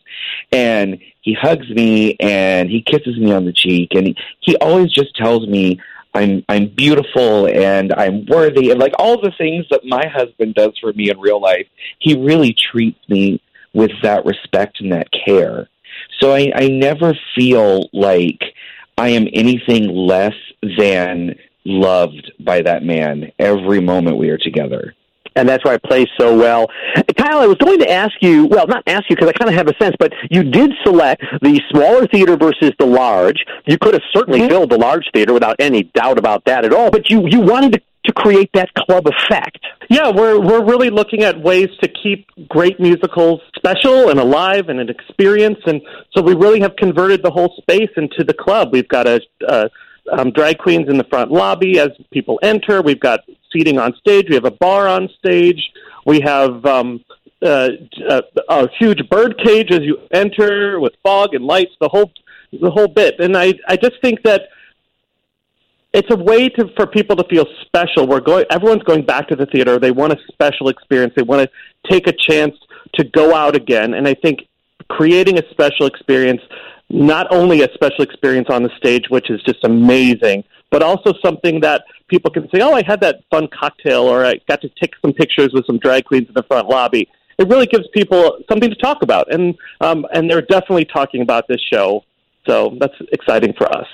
and 0.51 0.97
he 1.21 1.33
hugs 1.39 1.69
me 1.69 2.15
and 2.19 2.71
he 2.71 2.81
kisses 2.81 3.19
me 3.19 3.31
on 3.31 3.45
the 3.45 3.53
cheek, 3.53 3.89
and 3.93 4.07
he, 4.07 4.17
he 4.39 4.55
always 4.57 4.91
just 4.91 5.15
tells 5.15 5.47
me 5.47 5.79
I'm 6.13 6.43
I'm 6.47 6.67
beautiful 6.67 7.47
and 7.47 7.91
I'm 7.93 8.25
worthy 8.25 8.69
and 8.71 8.79
like 8.79 8.93
all 8.99 9.19
the 9.19 9.33
things 9.37 9.65
that 9.71 9.81
my 9.83 10.07
husband 10.07 10.55
does 10.55 10.77
for 10.79 10.93
me 10.93 11.09
in 11.09 11.19
real 11.19 11.41
life, 11.41 11.67
he 11.99 12.15
really 12.15 12.53
treats 12.53 12.99
me 13.09 13.41
with 13.73 13.91
that 14.03 14.25
respect 14.25 14.79
and 14.79 14.91
that 14.91 15.07
care. 15.25 15.69
So 16.19 16.33
I, 16.33 16.51
I 16.55 16.67
never 16.67 17.13
feel 17.35 17.89
like 17.93 18.41
I 18.97 19.09
am 19.09 19.27
anything 19.33 19.87
less 19.87 20.35
than 20.77 21.35
loved 21.65 22.31
by 22.39 22.61
that 22.61 22.83
man 22.83 23.31
every 23.39 23.79
moment 23.79 24.17
we 24.17 24.29
are 24.29 24.37
together 24.37 24.93
and 25.35 25.47
that's 25.47 25.63
why 25.63 25.75
it 25.75 25.83
plays 25.83 26.07
so 26.19 26.37
well. 26.37 26.67
Kyle, 27.17 27.39
I 27.39 27.47
was 27.47 27.57
going 27.57 27.79
to 27.79 27.89
ask 27.89 28.13
you, 28.21 28.45
well, 28.45 28.67
not 28.67 28.83
ask 28.87 29.09
you 29.09 29.15
because 29.15 29.29
I 29.29 29.33
kind 29.33 29.49
of 29.49 29.55
have 29.55 29.67
a 29.67 29.77
sense, 29.81 29.95
but 29.99 30.13
you 30.29 30.43
did 30.43 30.71
select 30.83 31.23
the 31.41 31.61
smaller 31.71 32.07
theater 32.07 32.37
versus 32.37 32.71
the 32.79 32.85
large. 32.85 33.43
You 33.65 33.77
could 33.77 33.93
have 33.93 34.03
certainly 34.13 34.39
mm-hmm. 34.39 34.49
filled 34.49 34.69
the 34.69 34.77
large 34.77 35.05
theater 35.13 35.33
without 35.33 35.55
any 35.59 35.83
doubt 35.83 36.17
about 36.17 36.45
that 36.45 36.65
at 36.65 36.73
all, 36.73 36.91
but 36.91 37.09
you, 37.09 37.27
you 37.27 37.39
wanted 37.41 37.73
to 37.73 37.81
to 38.05 38.11
create 38.13 38.49
that 38.53 38.69
club 38.73 39.07
effect. 39.07 39.59
Yeah, 39.89 40.11
we're 40.11 40.39
we're 40.39 40.63
really 40.65 40.89
looking 40.89 41.23
at 41.23 41.39
ways 41.39 41.69
to 41.81 41.87
keep 41.87 42.27
great 42.49 42.79
musicals 42.79 43.39
special 43.55 44.09
and 44.09 44.19
alive 44.19 44.69
and 44.69 44.79
an 44.79 44.89
experience, 44.89 45.59
and 45.65 45.81
so 46.15 46.21
we 46.21 46.33
really 46.33 46.59
have 46.61 46.75
converted 46.75 47.23
the 47.23 47.31
whole 47.31 47.53
space 47.61 47.89
into 47.95 48.23
the 48.23 48.33
club. 48.33 48.69
We've 48.71 48.87
got 48.87 49.07
a, 49.07 49.21
a 49.47 49.69
um, 50.11 50.31
drag 50.31 50.57
queens 50.57 50.89
in 50.89 50.97
the 50.97 51.05
front 51.05 51.31
lobby 51.31 51.79
as 51.79 51.89
people 52.11 52.39
enter. 52.43 52.81
We've 52.81 52.99
got 52.99 53.21
seating 53.51 53.77
on 53.77 53.93
stage. 53.95 54.25
We 54.29 54.35
have 54.35 54.45
a 54.45 54.51
bar 54.51 54.87
on 54.87 55.09
stage. 55.17 55.71
We 56.05 56.19
have 56.21 56.65
um, 56.65 57.03
uh, 57.41 57.69
a, 58.09 58.23
a 58.49 58.69
huge 58.79 59.07
bird 59.09 59.37
cage 59.43 59.71
as 59.71 59.81
you 59.81 59.97
enter 60.11 60.79
with 60.79 60.93
fog 61.03 61.33
and 61.33 61.45
lights. 61.45 61.73
The 61.79 61.89
whole 61.89 62.11
the 62.51 62.69
whole 62.69 62.87
bit. 62.87 63.19
And 63.19 63.37
I 63.37 63.53
I 63.67 63.77
just 63.77 64.01
think 64.01 64.23
that 64.23 64.49
it's 65.93 66.09
a 66.11 66.17
way 66.17 66.49
to 66.49 66.69
for 66.75 66.87
people 66.87 67.15
to 67.15 67.23
feel 67.29 67.45
special. 67.61 68.07
We're 68.07 68.19
going. 68.19 68.45
Everyone's 68.49 68.83
going 68.83 69.05
back 69.05 69.27
to 69.29 69.35
the 69.35 69.45
theater. 69.45 69.79
They 69.79 69.91
want 69.91 70.13
a 70.13 70.17
special 70.31 70.69
experience. 70.69 71.13
They 71.15 71.23
want 71.23 71.47
to 71.47 71.89
take 71.89 72.07
a 72.07 72.13
chance 72.13 72.55
to 72.95 73.03
go 73.03 73.33
out 73.33 73.55
again. 73.55 73.93
And 73.93 74.07
I 74.07 74.13
think 74.13 74.39
creating 74.89 75.39
a 75.39 75.43
special 75.51 75.85
experience 75.85 76.41
not 76.93 77.25
only 77.31 77.63
a 77.63 77.73
special 77.73 78.03
experience 78.03 78.49
on 78.51 78.61
the 78.61 78.69
stage, 78.77 79.05
which 79.09 79.31
is 79.31 79.41
just 79.41 79.63
amazing, 79.63 80.43
but 80.69 80.83
also 80.83 81.13
something 81.25 81.59
that 81.61 81.83
people 82.07 82.29
can 82.29 82.47
say, 82.49 82.61
"Oh, 82.61 82.73
I 82.73 82.83
had 82.83 83.01
that 83.01 83.21
fun 83.31 83.47
cocktail," 83.47 84.03
or 84.03 84.23
"I 84.23 84.39
got 84.47 84.61
to 84.61 84.69
take 84.79 84.93
some 85.01 85.11
pictures 85.11 85.49
with 85.53 85.65
some 85.65 85.79
drag 85.79 86.05
queens 86.05 86.27
in 86.27 86.35
the 86.35 86.43
front 86.43 86.69
lobby." 86.69 87.09
It 87.39 87.47
really 87.47 87.65
gives 87.65 87.87
people 87.93 88.37
something 88.47 88.69
to 88.69 88.75
talk 88.75 89.01
about, 89.01 89.33
and 89.33 89.55
um, 89.81 90.05
and 90.13 90.29
they're 90.29 90.43
definitely 90.43 90.85
talking 90.85 91.21
about 91.23 91.47
this 91.47 91.61
show, 91.61 92.03
so 92.47 92.77
that's 92.79 92.93
exciting 93.11 93.53
for 93.57 93.67
us. 93.75 93.87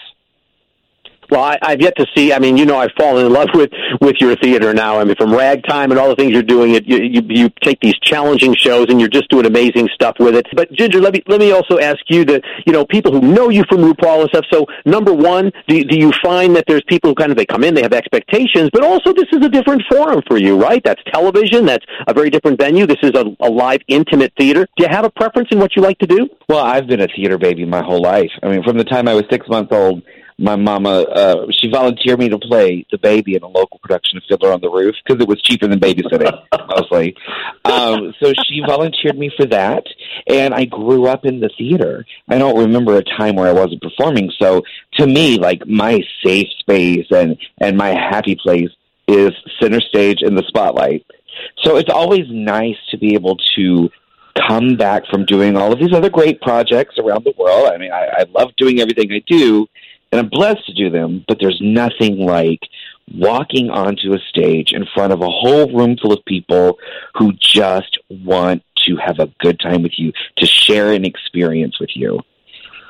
Well, 1.30 1.44
I, 1.44 1.58
I've 1.62 1.82
yet 1.82 1.96
to 1.98 2.08
see. 2.16 2.34
I 2.34 2.40
mean, 2.40 2.58
you 2.58 2.66
know, 2.66 2.78
I've 2.78 2.92
fallen 2.98 3.26
in 3.26 3.32
love 3.32 3.50
with 3.54 3.72
with 4.02 4.16
your 4.20 4.36
theater 4.36 4.74
now. 4.74 5.00
I 5.00 5.04
mean, 5.04 5.16
from 5.16 5.34
Ragtime 5.34 5.92
and 5.92 6.00
all 6.00 6.10
the 6.10 6.16
things 6.16 6.32
you're 6.32 6.42
doing, 6.44 6.74
it 6.76 6.88
you, 6.88 6.98
you 6.98 7.22
you 7.28 7.50
take 7.62 7.80
these 7.82 7.98
challenging 8.02 8.56
shows 8.56 8.88
and 8.90 9.00
you're 9.00 9.10
just 9.10 9.30
doing 9.30 9.46
amazing 9.46 9.90
stuff 9.94 10.16
with 10.20 10.36
it. 10.36 10.48
But 10.56 10.72
Ginger, 10.72 11.00
let 11.00 11.14
me 11.14 11.24
let 11.28 11.40
me 11.40 11.52
also 11.52 11.80
ask 11.80 12.00
you 12.08 12.26
that 12.26 12.44
you 12.66 12.74
know 12.74 12.86
people 12.86 13.12
who 13.12 13.22
know 13.22 13.50
you 13.50 13.64
from 13.70 13.80
RuPaul 13.80 14.22
and 14.22 14.30
stuff. 14.30 14.46
So 14.52 14.66
number 14.86 15.14
one, 15.14 15.52
do 15.68 15.84
do 15.84 15.98
you 15.98 16.12
find 16.24 16.56
that 16.56 16.66
there's 16.68 16.84
people 16.88 17.12
who 17.12 17.16
kind 17.16 17.32
of 17.32 17.38
they 17.38 17.46
come 17.46 17.64
in, 17.64 17.74
they 17.74 17.84
have 17.84 17.94
expectations, 17.94 18.70
but 18.74 18.84
also 18.84 19.14
this 19.14 19.28
is 19.32 19.46
a 19.46 19.50
different 19.50 19.84
forum 19.90 20.22
for 20.28 20.38
you, 20.38 20.60
right? 20.60 20.84
That's 20.84 21.02
television. 21.12 21.66
That's 21.66 21.86
a 22.08 22.14
very 22.14 22.30
different 22.30 22.60
venue. 22.60 22.86
This 22.86 22.98
is 23.04 23.12
a, 23.16 23.26
a 23.40 23.50
live, 23.50 23.82
intimate 23.88 24.34
theater. 24.38 24.68
Do 24.78 24.84
you 24.84 24.90
have 24.90 25.06
a 25.06 25.12
preference 25.12 25.50
in 25.52 25.60
what 25.60 25.76
you 25.76 25.82
like 25.82 26.00
to 26.00 26.08
do? 26.08 26.28
Well, 26.48 26.64
I've 26.66 26.88
been 26.88 27.02
a 27.02 27.08
theater 27.08 27.38
baby 27.38 27.66
my 27.66 27.84
whole 27.84 28.02
life. 28.02 28.32
I 28.42 28.50
mean, 28.50 28.64
from 28.64 28.78
the 28.78 28.84
time 28.84 29.08
I 29.08 29.14
was 29.14 29.24
six 29.30 29.48
months 29.48 29.72
old, 29.72 30.02
my 30.40 30.56
mama 30.56 31.02
uh 31.02 31.46
she 31.52 31.70
volunteered 31.70 32.20
me 32.20 32.30
to 32.30 32.38
play 32.38 32.86
the 32.92 32.98
baby 32.98 33.36
in 33.36 33.44
a 33.44 33.48
local 33.48 33.80
production 33.80 34.18
of 34.18 34.24
Fiddler 34.28 34.52
on 34.52 34.62
the 34.62 34.70
Roof 34.70 34.96
because 35.04 35.22
it 35.22 35.28
was 35.28 35.42
cheaper 35.42 35.68
than 35.68 35.80
babysitting 35.80 36.32
mostly. 36.76 37.16
Um 37.66 38.14
so 38.22 38.34
she 38.48 38.62
volunteered 38.66 39.18
me 39.18 39.32
for 39.36 39.46
that 39.48 39.84
and 40.28 40.54
I 40.54 40.66
grew 40.66 41.08
up 41.08 41.26
in 41.26 41.40
the 41.40 41.50
theater. 41.58 42.06
I 42.28 42.38
don't 42.38 42.58
remember 42.58 42.98
a 42.98 43.04
time 43.04 43.36
where 43.36 43.48
I 43.48 43.54
wasn't 43.54 43.82
performing. 43.82 44.32
So 44.40 44.64
to 44.94 45.08
me 45.08 45.38
like 45.38 45.68
my 45.68 46.02
safe 46.24 46.48
space 46.60 47.08
and 47.12 47.38
and 47.60 47.78
my 47.78 47.90
happy 47.90 48.36
place 48.36 48.70
is 49.08 49.32
center 49.62 49.82
stage 49.82 50.22
in 50.22 50.36
the 50.36 50.44
spotlight. 50.48 51.06
So 51.64 51.78
it's 51.78 51.90
always 51.90 52.26
nice 52.30 52.78
to 52.92 52.98
be 52.98 53.14
able 53.16 53.38
to 53.56 53.90
come 54.48 54.76
back 54.76 55.04
from 55.08 55.26
doing 55.26 55.58
all 55.58 55.74
of 55.74 55.80
these 55.80 55.94
other 55.94 56.10
great 56.10 56.42
projects 56.42 56.98
around 56.98 57.24
the 57.24 57.34
world. 57.38 57.68
I 57.68 57.78
mean, 57.78 57.92
I, 57.92 58.08
I 58.20 58.26
love 58.34 58.52
doing 58.58 58.80
everything 58.80 59.12
I 59.12 59.22
do, 59.28 59.68
and 60.12 60.20
I'm 60.20 60.30
blessed 60.30 60.66
to 60.68 60.74
do 60.74 60.90
them, 60.90 61.24
but 61.28 61.38
there's 61.40 61.60
nothing 61.62 62.26
like 62.26 62.62
walking 63.14 63.70
onto 63.70 64.14
a 64.14 64.20
stage 64.30 64.72
in 64.72 64.86
front 64.94 65.14
of 65.14 65.22
a 65.22 65.30
whole 65.30 65.72
room 65.72 65.98
full 65.98 66.14
of 66.14 66.24
people 66.26 66.78
who 67.16 67.34
just 67.34 67.98
want 68.10 68.64
to 68.86 68.96
have 68.96 69.20
a 69.20 69.32
good 69.40 69.60
time 69.60 69.84
with 69.84 69.98
you, 69.98 70.12
to 70.38 70.46
share 70.46 70.94
an 70.94 71.06
experience 71.06 71.80
with 71.80 71.90
you. 71.96 72.20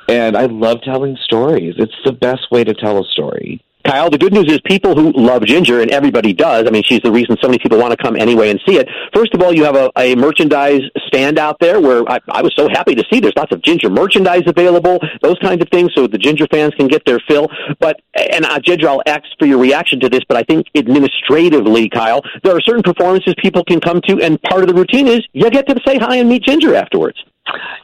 And 0.08 0.36
I 0.36 0.46
love 0.46 0.82
telling 0.82 1.16
stories. 1.22 1.74
It's 1.78 1.94
the 2.04 2.12
best 2.12 2.50
way 2.50 2.64
to 2.64 2.74
tell 2.74 2.98
a 2.98 3.04
story. 3.04 3.62
Kyle, 3.90 4.08
the 4.08 4.18
good 4.18 4.32
news 4.32 4.46
is 4.46 4.60
people 4.66 4.94
who 4.94 5.10
love 5.20 5.44
Ginger, 5.44 5.80
and 5.80 5.90
everybody 5.90 6.32
does. 6.32 6.64
I 6.64 6.70
mean, 6.70 6.84
she's 6.84 7.00
the 7.00 7.10
reason 7.10 7.36
so 7.42 7.48
many 7.48 7.58
people 7.58 7.76
want 7.76 7.90
to 7.90 7.96
come 7.96 8.14
anyway 8.14 8.48
and 8.48 8.60
see 8.64 8.76
it. 8.76 8.88
First 9.12 9.34
of 9.34 9.42
all, 9.42 9.52
you 9.52 9.64
have 9.64 9.74
a, 9.74 9.90
a 9.98 10.14
merchandise 10.14 10.82
stand 11.08 11.40
out 11.40 11.58
there 11.58 11.80
where 11.80 12.08
I, 12.08 12.20
I 12.28 12.42
was 12.42 12.54
so 12.56 12.68
happy 12.68 12.94
to 12.94 13.02
see 13.12 13.18
there's 13.18 13.34
lots 13.36 13.50
of 13.52 13.62
Ginger 13.62 13.90
merchandise 13.90 14.44
available, 14.46 15.00
those 15.22 15.40
kinds 15.40 15.60
of 15.60 15.68
things, 15.70 15.90
so 15.96 16.06
the 16.06 16.18
Ginger 16.18 16.46
fans 16.52 16.72
can 16.76 16.86
get 16.86 17.04
their 17.04 17.18
fill. 17.26 17.48
But, 17.80 18.00
and 18.14 18.44
uh, 18.44 18.60
Ginger, 18.60 18.88
I'll 18.88 19.02
ask 19.06 19.24
for 19.40 19.46
your 19.46 19.58
reaction 19.58 19.98
to 20.00 20.08
this, 20.08 20.20
but 20.28 20.36
I 20.36 20.44
think 20.44 20.68
administratively, 20.76 21.88
Kyle, 21.88 22.22
there 22.44 22.54
are 22.54 22.60
certain 22.60 22.84
performances 22.84 23.34
people 23.42 23.64
can 23.64 23.80
come 23.80 24.00
to, 24.02 24.22
and 24.22 24.40
part 24.42 24.62
of 24.62 24.68
the 24.68 24.74
routine 24.74 25.08
is 25.08 25.26
you 25.32 25.50
get 25.50 25.66
to 25.66 25.74
say 25.84 25.98
hi 25.98 26.18
and 26.18 26.28
meet 26.28 26.44
Ginger 26.44 26.76
afterwards. 26.76 27.18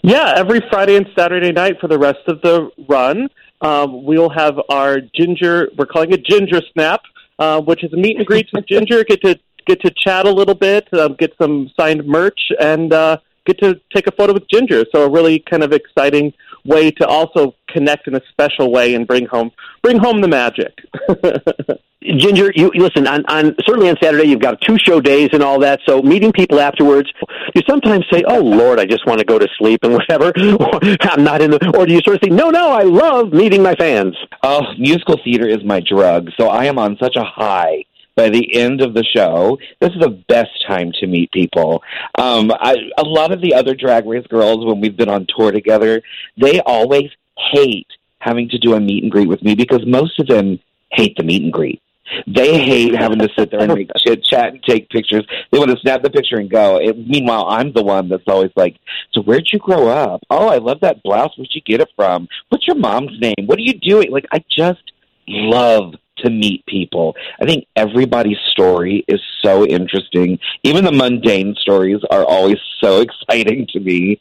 Yeah, 0.05 0.35
every 0.37 0.61
Friday 0.71 0.95
and 0.95 1.09
Saturday 1.19 1.51
night 1.51 1.81
for 1.81 1.89
the 1.89 1.99
rest 1.99 2.21
of 2.29 2.41
the 2.43 2.71
run 2.89 3.29
um, 3.61 4.05
we'll 4.05 4.31
have 4.31 4.61
our 4.69 5.01
ginger. 5.01 5.71
We're 5.77 5.87
calling 5.87 6.13
it 6.13 6.25
Ginger 6.25 6.61
Snap, 6.73 7.03
uh, 7.39 7.61
which 7.61 7.85
is 7.85 7.93
a 7.93 7.97
meet 7.97 8.17
and 8.17 8.27
greet 8.27 8.49
with 8.53 8.67
Ginger. 8.67 9.05
Get 9.05 9.23
to 9.23 9.39
get 9.67 9.81
to 9.83 9.91
chat 9.91 10.27
a 10.27 10.31
little 10.31 10.55
bit, 10.55 10.93
um, 10.95 11.15
get 11.15 11.33
some 11.41 11.71
signed 11.79 12.07
merch, 12.07 12.41
and 12.61 12.93
uh, 12.93 13.19
get 13.47 13.59
to 13.59 13.81
take 13.95 14.07
a 14.07 14.13
photo 14.13 14.33
with 14.33 14.49
Ginger. 14.49 14.85
So 14.95 15.05
a 15.05 15.11
really 15.11 15.39
kind 15.39 15.63
of 15.63 15.73
exciting 15.73 16.33
way 16.65 16.91
to 16.93 17.07
also 17.07 17.55
connect 17.69 18.09
in 18.09 18.15
a 18.15 18.21
special 18.31 18.71
way 18.71 18.95
and 18.95 19.07
bring 19.07 19.27
home 19.27 19.51
bring 19.83 19.99
home 19.99 20.21
the 20.21 20.29
magic. 20.29 20.75
Ginger, 22.03 22.53
you 22.55 22.71
listen 22.75 23.07
on, 23.07 23.25
on 23.27 23.55
certainly 23.67 23.89
on 23.89 23.97
Saturday 24.03 24.25
you've 24.29 24.41
got 24.41 24.61
two 24.61 24.79
show 24.79 25.01
days 25.01 25.31
and 25.33 25.43
all 25.43 25.59
that. 25.61 25.81
So 25.89 26.03
meeting 26.03 26.31
people 26.31 26.61
afterwards, 26.61 27.11
you 27.55 27.63
sometimes 27.69 28.05
say, 28.13 28.23
"Oh 28.27 28.41
Lord, 28.41 28.79
I 28.79 28.85
just 28.85 29.07
want 29.07 29.19
to 29.19 29.25
go 29.25 29.39
to 29.39 29.49
sleep 29.59 29.81
and 29.83 29.93
whatever." 29.95 30.27
Or, 30.27 30.81
I'm 31.01 31.25
not 31.25 31.43
in 31.43 31.51
the. 31.51 31.73
Or 31.77 31.87
do 31.87 31.95
you 31.95 32.01
sort 32.05 32.17
of 32.17 32.23
say, 32.23 32.31
"No, 32.31 32.51
no, 32.51 32.71
I 32.71 32.83
love 32.83 33.33
meeting 33.33 33.63
my 33.63 33.75
fans." 33.75 34.15
Oh, 34.43 34.63
musical 34.79 35.19
theater 35.25 35.49
is 35.49 35.65
my 35.65 35.81
drug, 35.81 36.31
so 36.37 36.49
I 36.49 36.67
am 36.67 36.79
on 36.79 36.97
such 37.01 37.17
a 37.17 37.25
high 37.25 37.85
by 38.17 38.31
the 38.31 38.55
end 38.55 38.81
of 38.81 38.95
the 38.95 39.05
show, 39.05 39.59
this 39.79 39.91
is 39.91 40.01
the 40.01 40.23
best 40.27 40.51
time 40.67 40.91
to 41.01 41.07
meet 41.07 41.31
people. 41.33 41.83
Um, 42.19 42.51
I, 42.51 42.75
a 42.97 43.05
lot 43.05 43.31
of 43.31 43.43
the 43.43 43.55
other 43.55 43.75
Drag 43.75 44.07
Race 44.07 44.27
girls, 44.27 44.65
when 44.65 44.81
we've 44.81 44.97
been 44.97 45.11
on 45.11 45.27
tour 45.29 45.53
together, 45.53 46.03
they 46.41 46.61
always 46.61 47.11
hate 47.53 47.89
having 48.19 48.49
to 48.49 48.59
do 48.59 48.73
a 48.73 48.81
meet 48.81 49.03
and 49.03 49.13
greet 49.13 49.29
with 49.29 49.43
me 49.43 49.55
because 49.55 49.85
most 49.87 50.19
of 50.19 50.27
them 50.27 50.59
hate 50.91 51.15
the 51.19 51.23
meet 51.23 51.43
and 51.43 51.53
greet. 51.53 51.83
They 52.27 52.59
hate 52.59 52.95
having 52.95 53.19
to 53.19 53.29
sit 53.39 53.51
there 53.51 53.61
and 53.61 53.75
make 53.75 53.91
chit 54.07 54.25
chat 54.25 54.49
and 54.53 54.63
take 54.63 54.89
pictures. 54.91 55.27
They 55.51 55.59
want 55.59 55.71
to 55.71 55.81
snap 55.81 56.03
the 56.03 56.11
picture 56.11 56.37
and 56.37 56.51
go. 56.51 56.79
It, 56.79 56.97
meanwhile, 56.97 57.47
I'm 57.49 57.73
the 57.73 57.83
one 57.83 58.09
that's 58.09 58.29
always 58.29 58.53
like, 58.57 58.77
"So 59.13 59.23
where'd 59.23 59.49
you 59.53 59.59
grow 59.59 59.89
up? 59.89 60.23
Oh, 60.31 60.49
I 60.49 60.59
love 60.59 60.81
that 60.81 61.03
blouse. 61.03 61.33
Where'd 61.37 61.51
you 61.53 61.63
get 61.63 61.81
it 61.81 61.89
from? 61.97 62.29
What's 62.49 62.67
your 62.67 62.77
mom's 62.77 63.19
name? 63.21 63.47
What 63.47 63.59
are 63.59 63.63
you 63.63 63.75
doing?" 63.75 64.11
Like, 64.11 64.27
I 64.33 64.43
just 64.51 64.93
love 65.29 65.95
to 66.19 66.31
meet 66.31 66.65
people. 66.67 67.15
I 67.41 67.45
think 67.45 67.67
everybody's 67.77 68.39
story 68.51 69.05
is 69.09 69.21
so 69.45 69.67
interesting. 69.67 70.39
Even 70.63 70.85
the 70.85 70.93
mundane 70.93 71.55
stories 71.61 72.01
are 72.11 72.25
always 72.25 72.57
so 72.83 73.01
exciting 73.29 73.67
to 73.73 73.81
me. 73.81 74.21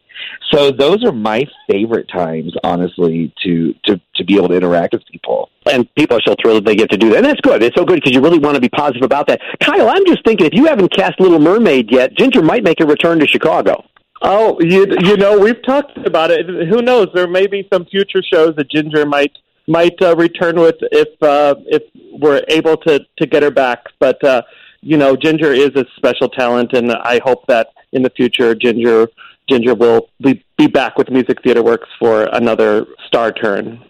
So 0.51 0.71
those 0.71 1.03
are 1.03 1.11
my 1.11 1.45
favorite 1.69 2.07
times, 2.09 2.53
honestly, 2.63 3.33
to 3.43 3.73
to 3.85 3.99
to 4.15 4.23
be 4.23 4.37
able 4.37 4.49
to 4.49 4.55
interact 4.55 4.93
with 4.93 5.05
people. 5.11 5.49
And 5.71 5.93
people 5.95 6.17
are 6.17 6.21
so 6.25 6.35
thrilled 6.41 6.57
that 6.57 6.65
they 6.65 6.75
get 6.75 6.91
to 6.91 6.97
do 6.97 7.09
that. 7.09 7.17
And 7.17 7.25
that's 7.25 7.41
good. 7.41 7.63
It's 7.63 7.75
so 7.75 7.85
good 7.85 7.95
because 7.95 8.13
you 8.13 8.21
really 8.21 8.37
want 8.37 8.55
to 8.55 8.61
be 8.61 8.69
positive 8.69 9.03
about 9.03 9.27
that. 9.27 9.41
Kyle, 9.59 9.89
I'm 9.89 10.05
just 10.05 10.23
thinking 10.23 10.45
if 10.45 10.53
you 10.53 10.65
haven't 10.65 10.89
cast 10.89 11.19
Little 11.19 11.39
Mermaid 11.39 11.91
yet, 11.91 12.15
Ginger 12.15 12.43
might 12.43 12.63
make 12.63 12.79
a 12.81 12.85
return 12.85 13.19
to 13.19 13.27
Chicago. 13.27 13.83
Oh, 14.21 14.57
you 14.61 14.87
you 15.01 15.17
know 15.17 15.37
we've 15.37 15.61
talked 15.63 15.97
about 15.97 16.31
it. 16.31 16.45
Who 16.47 16.81
knows? 16.81 17.07
There 17.13 17.27
may 17.27 17.47
be 17.47 17.67
some 17.71 17.85
future 17.85 18.23
shows 18.23 18.55
that 18.55 18.69
Ginger 18.69 19.05
might 19.05 19.31
might 19.67 20.01
uh, 20.01 20.15
return 20.15 20.59
with 20.59 20.75
if 20.91 21.09
uh, 21.21 21.55
if 21.65 21.83
we're 22.11 22.41
able 22.47 22.77
to 22.77 22.99
to 23.17 23.25
get 23.25 23.43
her 23.43 23.51
back. 23.51 23.83
But 23.99 24.23
uh, 24.23 24.43
you 24.81 24.97
know, 24.97 25.15
Ginger 25.15 25.51
is 25.51 25.71
a 25.75 25.85
special 25.97 26.29
talent, 26.29 26.73
and 26.73 26.91
I 26.91 27.19
hope 27.23 27.45
that 27.47 27.69
in 27.91 28.03
the 28.03 28.09
future, 28.09 28.55
Ginger 28.55 29.09
Ginger 29.49 29.75
will 29.75 30.09
be 30.21 30.43
be 30.57 30.67
back 30.67 30.97
with 30.97 31.09
Music 31.09 31.41
Theater 31.43 31.61
Works 31.61 31.89
for 31.99 32.23
another 32.31 32.85
star 33.07 33.31
turn. 33.31 33.83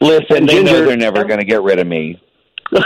Listen, 0.00 0.46
they 0.46 0.54
Ginger, 0.54 0.72
know 0.72 0.84
they're 0.86 0.96
never 0.96 1.24
going 1.24 1.40
to 1.40 1.44
get 1.44 1.62
rid 1.62 1.78
of 1.78 1.86
me. 1.86 2.20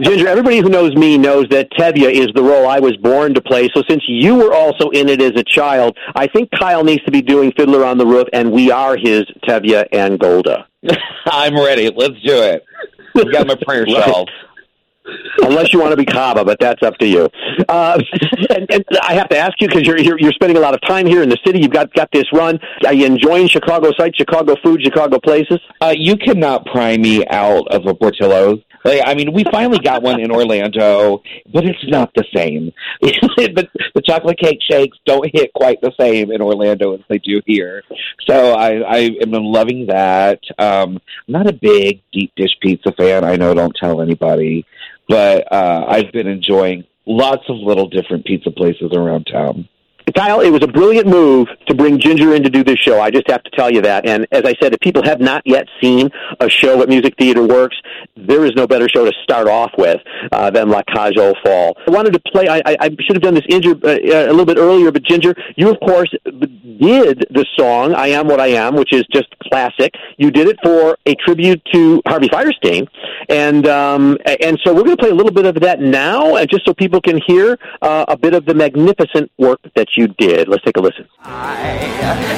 Ginger, 0.00 0.28
everybody 0.28 0.58
who 0.58 0.68
knows 0.68 0.94
me 0.96 1.18
knows 1.18 1.46
that 1.50 1.70
Tevye 1.72 2.12
is 2.12 2.28
the 2.34 2.42
role 2.42 2.66
I 2.66 2.78
was 2.78 2.96
born 2.96 3.34
to 3.34 3.40
play. 3.40 3.68
So 3.74 3.82
since 3.88 4.02
you 4.06 4.34
were 4.34 4.52
also 4.52 4.90
in 4.90 5.08
it 5.08 5.20
as 5.22 5.32
a 5.36 5.44
child, 5.44 5.96
I 6.14 6.26
think 6.26 6.50
Kyle 6.50 6.84
needs 6.84 7.04
to 7.04 7.10
be 7.10 7.22
doing 7.22 7.52
Fiddler 7.56 7.84
on 7.84 7.98
the 7.98 8.06
Roof, 8.06 8.28
and 8.32 8.52
we 8.52 8.70
are 8.70 8.96
his 8.96 9.24
Tevye 9.46 9.86
and 9.92 10.18
Golde. 10.18 10.48
I'm 11.26 11.56
ready. 11.56 11.90
Let's 11.94 12.20
do 12.22 12.42
it. 12.42 12.64
I've 13.16 13.32
got 13.32 13.46
my 13.46 13.56
prayer 13.66 13.86
shawl. 13.88 14.26
Unless 15.42 15.72
you 15.72 15.80
want 15.80 15.92
to 15.92 15.96
be 15.96 16.04
Kaba, 16.04 16.44
but 16.44 16.58
that's 16.60 16.82
up 16.82 16.98
to 16.98 17.06
you. 17.06 17.28
Uh, 17.68 17.98
and, 18.50 18.66
and 18.70 18.84
I 19.02 19.14
have 19.14 19.28
to 19.30 19.38
ask 19.38 19.60
you 19.60 19.68
because 19.68 19.86
you're, 19.86 19.98
you're 19.98 20.18
you're 20.18 20.32
spending 20.32 20.56
a 20.56 20.60
lot 20.60 20.74
of 20.74 20.80
time 20.82 21.06
here 21.06 21.22
in 21.22 21.28
the 21.28 21.38
city. 21.46 21.60
You've 21.60 21.72
got 21.72 21.92
got 21.94 22.10
this 22.12 22.26
run. 22.32 22.58
Are 22.86 22.92
you 22.92 23.06
enjoying 23.06 23.48
Chicago 23.48 23.92
sights, 23.96 24.16
Chicago 24.16 24.56
food, 24.62 24.82
Chicago 24.82 25.18
places? 25.18 25.58
Uh, 25.80 25.94
you 25.96 26.16
cannot 26.16 26.66
pry 26.66 26.96
me 26.96 27.26
out 27.28 27.68
of 27.68 27.86
a 27.86 27.94
Portillo's. 27.94 28.60
Like, 28.84 29.02
I 29.04 29.14
mean, 29.14 29.32
we 29.32 29.44
finally 29.44 29.78
got 29.78 30.02
one 30.02 30.20
in 30.20 30.30
Orlando, 30.30 31.22
but 31.52 31.64
it's 31.64 31.86
not 31.88 32.12
the 32.14 32.24
same. 32.34 32.72
the, 33.00 33.68
the 33.94 34.02
chocolate 34.02 34.38
cake 34.38 34.60
shakes 34.62 34.96
don't 35.04 35.28
hit 35.32 35.52
quite 35.52 35.80
the 35.80 35.92
same 35.98 36.30
in 36.30 36.40
Orlando 36.40 36.94
as 36.94 37.00
they 37.08 37.18
do 37.18 37.42
here. 37.44 37.82
So 38.28 38.52
I, 38.52 38.76
I 38.78 38.98
am 39.20 39.32
loving 39.32 39.86
that. 39.86 40.40
Um, 40.58 41.00
I'm 41.26 41.32
not 41.32 41.48
a 41.48 41.52
big 41.52 42.02
deep 42.12 42.32
dish 42.36 42.56
pizza 42.60 42.92
fan. 42.92 43.24
I 43.24 43.36
know, 43.36 43.52
don't 43.52 43.76
tell 43.78 44.00
anybody, 44.00 44.64
but 45.08 45.50
uh, 45.50 45.86
I've 45.88 46.12
been 46.12 46.26
enjoying 46.26 46.84
lots 47.06 47.44
of 47.48 47.56
little 47.56 47.88
different 47.88 48.26
pizza 48.26 48.50
places 48.50 48.92
around 48.92 49.24
town. 49.24 49.68
Kyle, 50.12 50.40
it 50.40 50.50
was 50.50 50.62
a 50.62 50.66
brilliant 50.66 51.06
move 51.06 51.48
to 51.66 51.74
bring 51.74 51.98
Ginger 51.98 52.34
in 52.34 52.42
to 52.42 52.50
do 52.50 52.64
this 52.64 52.78
show. 52.78 53.00
I 53.00 53.10
just 53.10 53.28
have 53.30 53.42
to 53.42 53.50
tell 53.50 53.70
you 53.70 53.82
that. 53.82 54.06
And 54.06 54.26
as 54.32 54.42
I 54.44 54.54
said, 54.60 54.72
if 54.72 54.80
people 54.80 55.02
have 55.04 55.20
not 55.20 55.42
yet 55.44 55.66
seen 55.80 56.10
a 56.40 56.48
show 56.48 56.82
at 56.82 56.88
Music 56.88 57.14
Theater 57.18 57.46
Works, 57.46 57.76
there 58.16 58.44
is 58.44 58.52
no 58.54 58.66
better 58.66 58.88
show 58.88 59.04
to 59.04 59.12
start 59.22 59.48
off 59.48 59.72
with 59.78 60.00
uh, 60.32 60.50
than 60.50 60.68
La 60.68 60.82
Cage 60.82 61.16
aux 61.18 61.34
Folles. 61.44 61.74
I 61.86 61.90
wanted 61.90 62.12
to 62.12 62.20
play. 62.20 62.48
I, 62.48 62.62
I 62.64 62.88
should 63.00 63.16
have 63.16 63.22
done 63.22 63.34
this 63.34 63.44
Ginger 63.48 63.72
uh, 63.84 63.88
a 63.88 64.30
little 64.30 64.46
bit 64.46 64.58
earlier, 64.58 64.90
but 64.90 65.02
Ginger, 65.02 65.34
you 65.56 65.70
of 65.70 65.78
course 65.80 66.12
did 66.24 67.26
the 67.30 67.46
song 67.56 67.94
"I 67.94 68.08
Am 68.08 68.28
What 68.28 68.40
I 68.40 68.48
Am," 68.48 68.76
which 68.76 68.92
is 68.92 69.04
just 69.12 69.28
classic. 69.42 69.94
You 70.16 70.30
did 70.30 70.48
it 70.48 70.58
for 70.62 70.96
a 71.06 71.14
tribute 71.16 71.62
to 71.72 72.02
Harvey 72.06 72.28
Fierstein, 72.28 72.88
and 73.28 73.66
um, 73.66 74.18
and 74.24 74.58
so 74.64 74.74
we're 74.74 74.84
going 74.84 74.96
to 74.96 75.02
play 75.02 75.10
a 75.10 75.14
little 75.14 75.32
bit 75.32 75.46
of 75.46 75.56
that 75.60 75.80
now, 75.80 76.42
just 76.44 76.64
so 76.64 76.74
people 76.74 77.00
can 77.00 77.20
hear 77.26 77.58
uh, 77.82 78.04
a 78.08 78.16
bit 78.16 78.34
of 78.34 78.44
the 78.46 78.54
magnificent 78.54 79.30
work 79.38 79.60
that 79.76 79.86
did. 80.06 80.46
Let's 80.46 80.62
take 80.62 80.76
a 80.76 80.80
listen. 80.80 81.08
I 81.22 81.78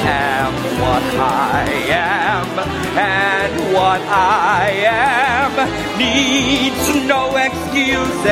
am 0.07 0.53
what 0.81 1.03
I 1.19 1.69
am, 1.89 2.59
and 2.97 3.73
what 3.73 4.01
I 4.01 4.71
am 4.85 5.99
needs 5.99 7.05
no 7.05 7.35
excuses. 7.35 8.25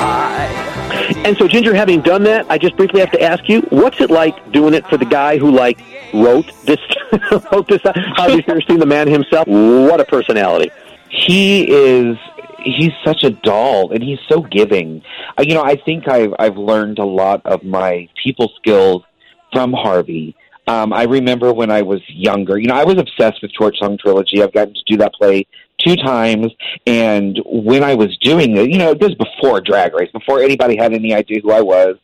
I 0.00 1.22
And 1.26 1.36
so, 1.36 1.46
Ginger, 1.46 1.74
having 1.74 2.00
done 2.00 2.22
that, 2.22 2.46
I 2.48 2.56
just 2.56 2.76
briefly 2.78 3.00
have 3.00 3.10
to 3.10 3.20
ask 3.20 3.46
you, 3.48 3.60
what's 3.68 4.00
it 4.00 4.10
like 4.10 4.52
doing 4.52 4.72
it 4.72 4.86
for 4.86 4.96
the 4.96 5.04
guy 5.04 5.36
who 5.36 5.50
like 5.50 5.80
wrote 6.14 6.50
this? 6.64 6.80
wrote 7.52 7.68
this? 7.68 7.82
Harvey 7.84 8.42
Fierstein, 8.42 8.78
the 8.78 8.86
man 8.86 9.08
himself. 9.08 9.46
What 9.46 10.00
a 10.00 10.04
personality! 10.04 10.70
he 11.12 11.70
is 11.70 12.16
he's 12.64 12.92
such 13.04 13.24
a 13.24 13.30
doll 13.30 13.92
and 13.92 14.02
he's 14.02 14.18
so 14.28 14.40
giving. 14.40 15.02
Uh, 15.38 15.44
you 15.46 15.54
know 15.54 15.62
i 15.62 15.76
think 15.76 16.08
i've 16.08 16.34
i've 16.38 16.56
learned 16.56 16.98
a 16.98 17.04
lot 17.04 17.44
of 17.44 17.62
my 17.62 18.08
people 18.22 18.52
skills 18.56 19.02
from 19.52 19.72
harvey. 19.72 20.34
Um 20.66 20.92
i 20.92 21.04
remember 21.04 21.52
when 21.52 21.70
i 21.70 21.82
was 21.82 22.00
younger 22.08 22.58
you 22.58 22.66
know 22.66 22.74
i 22.74 22.84
was 22.84 22.98
obsessed 22.98 23.42
with 23.42 23.52
torch 23.52 23.78
song 23.78 23.98
trilogy. 23.98 24.42
I've 24.42 24.52
gotten 24.52 24.74
to 24.74 24.82
do 24.86 24.96
that 24.98 25.14
play 25.14 25.46
two 25.78 25.96
times. 25.96 26.52
And 26.86 27.40
when 27.46 27.82
i 27.82 27.94
was 27.94 28.16
doing 28.18 28.56
it 28.56 28.70
you 28.70 28.78
know 28.78 28.94
this 28.94 29.10
was 29.10 29.16
before 29.16 29.60
drag 29.60 29.94
race 29.94 30.10
before 30.12 30.40
anybody 30.42 30.76
had 30.76 30.92
any 30.92 31.12
idea 31.14 31.40
who 31.42 31.52
i 31.52 31.60
was 31.60 31.96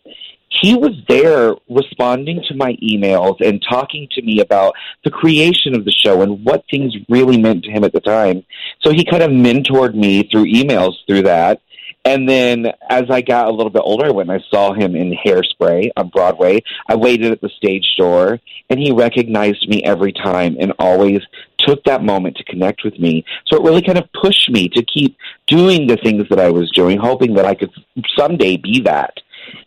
he 0.48 0.74
was 0.74 0.92
there 1.08 1.54
responding 1.68 2.42
to 2.48 2.54
my 2.54 2.74
emails 2.82 3.40
and 3.40 3.62
talking 3.68 4.08
to 4.12 4.22
me 4.22 4.40
about 4.40 4.74
the 5.04 5.10
creation 5.10 5.74
of 5.74 5.84
the 5.84 5.92
show 5.92 6.22
and 6.22 6.44
what 6.44 6.64
things 6.70 6.94
really 7.08 7.38
meant 7.38 7.64
to 7.64 7.70
him 7.70 7.84
at 7.84 7.92
the 7.92 8.00
time. 8.00 8.44
So 8.82 8.92
he 8.92 9.04
kind 9.04 9.22
of 9.22 9.30
mentored 9.30 9.94
me 9.94 10.28
through 10.30 10.46
emails 10.46 10.94
through 11.06 11.22
that. 11.22 11.60
And 12.04 12.26
then 12.26 12.72
as 12.88 13.04
I 13.10 13.20
got 13.20 13.48
a 13.48 13.50
little 13.50 13.70
bit 13.70 13.82
older, 13.84 14.12
when 14.14 14.30
I 14.30 14.38
saw 14.50 14.72
him 14.72 14.96
in 14.96 15.12
Hairspray 15.12 15.90
on 15.96 16.08
Broadway, 16.08 16.62
I 16.88 16.94
waited 16.94 17.32
at 17.32 17.42
the 17.42 17.50
stage 17.50 17.86
door 17.98 18.40
and 18.70 18.80
he 18.80 18.92
recognized 18.92 19.68
me 19.68 19.82
every 19.84 20.12
time 20.12 20.56
and 20.58 20.72
always 20.78 21.20
took 21.58 21.84
that 21.84 22.02
moment 22.02 22.36
to 22.36 22.44
connect 22.44 22.84
with 22.84 22.98
me. 22.98 23.24
So 23.46 23.56
it 23.56 23.62
really 23.62 23.82
kind 23.82 23.98
of 23.98 24.10
pushed 24.12 24.50
me 24.50 24.68
to 24.70 24.82
keep 24.82 25.18
doing 25.46 25.86
the 25.86 25.96
things 25.96 26.26
that 26.30 26.40
I 26.40 26.50
was 26.50 26.70
doing, 26.70 26.98
hoping 26.98 27.34
that 27.34 27.44
I 27.44 27.54
could 27.54 27.72
someday 28.16 28.56
be 28.56 28.80
that. 28.82 29.18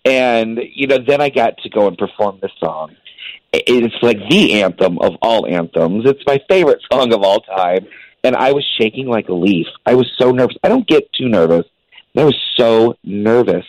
And, 0.06 0.60
you 0.74 0.88
know, 0.88 0.98
then 1.06 1.22
I 1.22 1.30
got 1.30 1.58
to 1.60 1.70
go 1.70 1.88
and 1.88 1.98
perform 1.98 2.40
this 2.42 2.52
song. 2.60 2.96
It's 3.54 4.02
like 4.02 4.18
the 4.30 4.62
anthem 4.62 4.98
of 5.00 5.14
all 5.22 5.46
anthems. 5.46 6.06
It's 6.06 6.24
my 6.26 6.40
favorite 6.50 6.82
song 6.92 7.14
of 7.14 7.22
all 7.22 7.42
time. 7.42 7.88
And 8.24 8.36
I 8.36 8.52
was 8.52 8.66
shaking 8.80 9.08
like 9.08 9.30
a 9.30 9.34
leaf. 9.34 9.68
I 9.86 9.96
was 9.96 10.10
so 10.18 10.32
nervous. 10.32 10.56
I 10.64 10.70
don't 10.70 10.88
get 10.88 11.12
too 11.14 11.28
nervous. 11.28 11.66
I 12.16 12.24
was 12.24 12.38
so 12.58 12.96
nervous. 13.04 13.66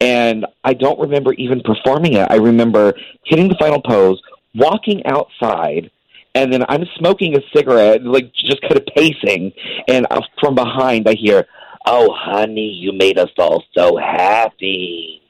And 0.00 0.46
I 0.62 0.74
don't 0.74 0.98
remember 0.98 1.32
even 1.34 1.60
performing 1.62 2.14
it. 2.14 2.26
I 2.30 2.36
remember 2.36 2.94
hitting 3.24 3.48
the 3.48 3.56
final 3.58 3.80
pose, 3.80 4.20
walking 4.54 5.04
outside, 5.06 5.90
and 6.34 6.52
then 6.52 6.64
I'm 6.68 6.84
smoking 6.98 7.36
a 7.36 7.40
cigarette, 7.54 8.02
like 8.02 8.32
just 8.34 8.60
kind 8.62 8.76
of 8.76 8.86
pacing. 8.94 9.52
And 9.88 10.06
uh, 10.10 10.20
from 10.40 10.54
behind, 10.54 11.08
I 11.08 11.14
hear, 11.14 11.46
Oh, 11.86 12.08
honey, 12.14 12.70
you 12.70 12.92
made 12.92 13.18
us 13.18 13.30
all 13.38 13.62
so 13.76 13.96
happy. 13.96 15.20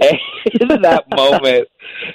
And 0.60 0.84
that 0.84 1.04
moment 1.14 1.68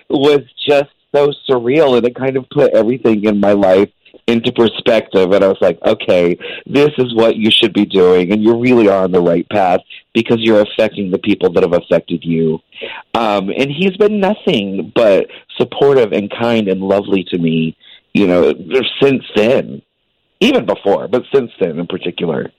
was 0.10 0.42
just 0.68 0.90
so 1.14 1.32
surreal, 1.48 1.98
and 1.98 2.06
it 2.06 2.16
kind 2.16 2.38
of 2.38 2.50
put 2.50 2.74
everything 2.74 3.26
in 3.26 3.40
my 3.40 3.54
life 3.54 3.90
into 4.28 4.52
perspective. 4.52 5.32
And 5.32 5.44
I 5.44 5.48
was 5.48 5.58
like, 5.62 5.80
okay, 5.84 6.38
this 6.66 6.90
is 6.98 7.14
what 7.16 7.36
you 7.36 7.52
should 7.52 7.74
be 7.74 7.86
doing, 7.86 8.32
and 8.32 8.42
you 8.44 8.60
really 8.60 8.88
are 8.88 9.04
on 9.04 9.12
the 9.12 9.22
right 9.22 9.48
path 9.50 9.82
because 10.14 10.38
you're 10.40 10.62
affecting 10.62 11.12
the 11.12 11.20
people 11.20 11.52
that 11.54 11.64
have 11.64 11.74
affected 11.74 12.24
you. 12.24 12.60
Um, 13.14 13.50
and 13.50 13.72
he's 13.72 13.98
been 13.98 14.20
nothing 14.20 14.92
but 14.96 15.28
supportive 15.58 16.12
and 16.14 16.32
kind 16.32 16.68
and 16.68 16.82
lovely 16.82 17.24
to 17.26 17.38
me, 17.38 17.76
you 18.14 18.28
know, 18.28 18.54
since 19.02 19.24
then. 19.36 19.82
Even 20.40 20.66
before, 20.66 21.08
but 21.08 21.24
since 21.34 21.52
then 21.62 21.80
in 21.80 21.88
particular. 21.88 22.52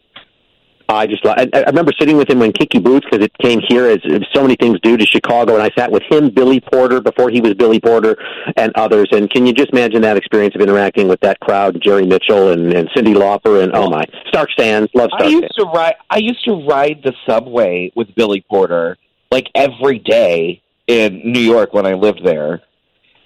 I 0.88 1.06
just 1.06 1.24
I, 1.24 1.48
I 1.52 1.60
remember 1.60 1.92
sitting 1.98 2.16
with 2.16 2.28
him 2.28 2.38
when 2.38 2.52
Kinky 2.52 2.78
Boots 2.78 3.06
because 3.10 3.24
it 3.24 3.32
came 3.38 3.60
here 3.68 3.86
as, 3.86 3.98
so 4.34 4.42
many 4.42 4.54
things 4.56 4.78
do 4.82 4.96
to 4.96 5.06
Chicago, 5.06 5.54
and 5.54 5.62
I 5.62 5.70
sat 5.76 5.90
with 5.90 6.02
him, 6.10 6.30
Billy 6.30 6.60
Porter 6.60 7.00
before 7.00 7.30
he 7.30 7.40
was 7.40 7.54
Billy 7.54 7.80
Porter, 7.80 8.16
and 8.56 8.72
others. 8.74 9.08
And 9.12 9.30
can 9.30 9.46
you 9.46 9.52
just 9.52 9.70
imagine 9.70 10.02
that 10.02 10.16
experience 10.16 10.54
of 10.54 10.60
interacting 10.60 11.08
with 11.08 11.20
that 11.20 11.40
crowd, 11.40 11.80
Jerry 11.80 12.06
Mitchell 12.06 12.50
and, 12.50 12.72
and 12.72 12.88
Cyndi 12.90 13.14
Lauper, 13.14 13.62
and 13.62 13.74
oh 13.74 13.88
my, 13.88 14.04
Stark 14.28 14.50
Sands, 14.58 14.90
love 14.94 15.10
Stark 15.16 15.22
I 15.22 15.28
used 15.28 15.54
to 15.56 15.64
ride. 15.64 15.94
I 16.10 16.18
used 16.18 16.44
to 16.44 16.66
ride 16.66 17.00
the 17.02 17.14
subway 17.26 17.90
with 17.94 18.14
Billy 18.14 18.44
Porter 18.48 18.98
like 19.30 19.48
every 19.54 19.98
day 19.98 20.62
in 20.86 21.20
New 21.24 21.40
York 21.40 21.72
when 21.72 21.86
I 21.86 21.94
lived 21.94 22.24
there. 22.24 22.62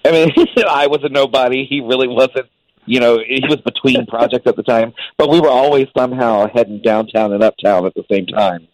I 0.05 0.11
mean, 0.11 0.31
I 0.67 0.87
was 0.87 1.01
a 1.03 1.09
nobody. 1.09 1.65
He 1.65 1.81
really 1.81 2.07
wasn't. 2.07 2.47
You 2.89 2.99
know, 2.99 3.19
he 3.19 3.43
was 3.47 3.57
between 3.57 4.05
projects 4.07 4.47
at 4.47 4.55
the 4.55 4.63
time, 4.63 4.93
but 5.17 5.29
we 5.29 5.39
were 5.39 5.49
always 5.49 5.87
somehow 5.95 6.47
heading 6.51 6.81
downtown 6.81 7.33
and 7.33 7.43
uptown 7.43 7.85
at 7.85 7.93
the 7.93 8.03
same 8.11 8.25
time. 8.25 8.67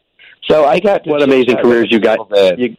So 0.50 0.64
I 0.64 0.80
got 0.80 1.04
to 1.04 1.10
What 1.10 1.22
amazing 1.22 1.58
careers 1.58 1.92
you 1.92 2.00
got. 2.00 2.20
You- 2.58 2.78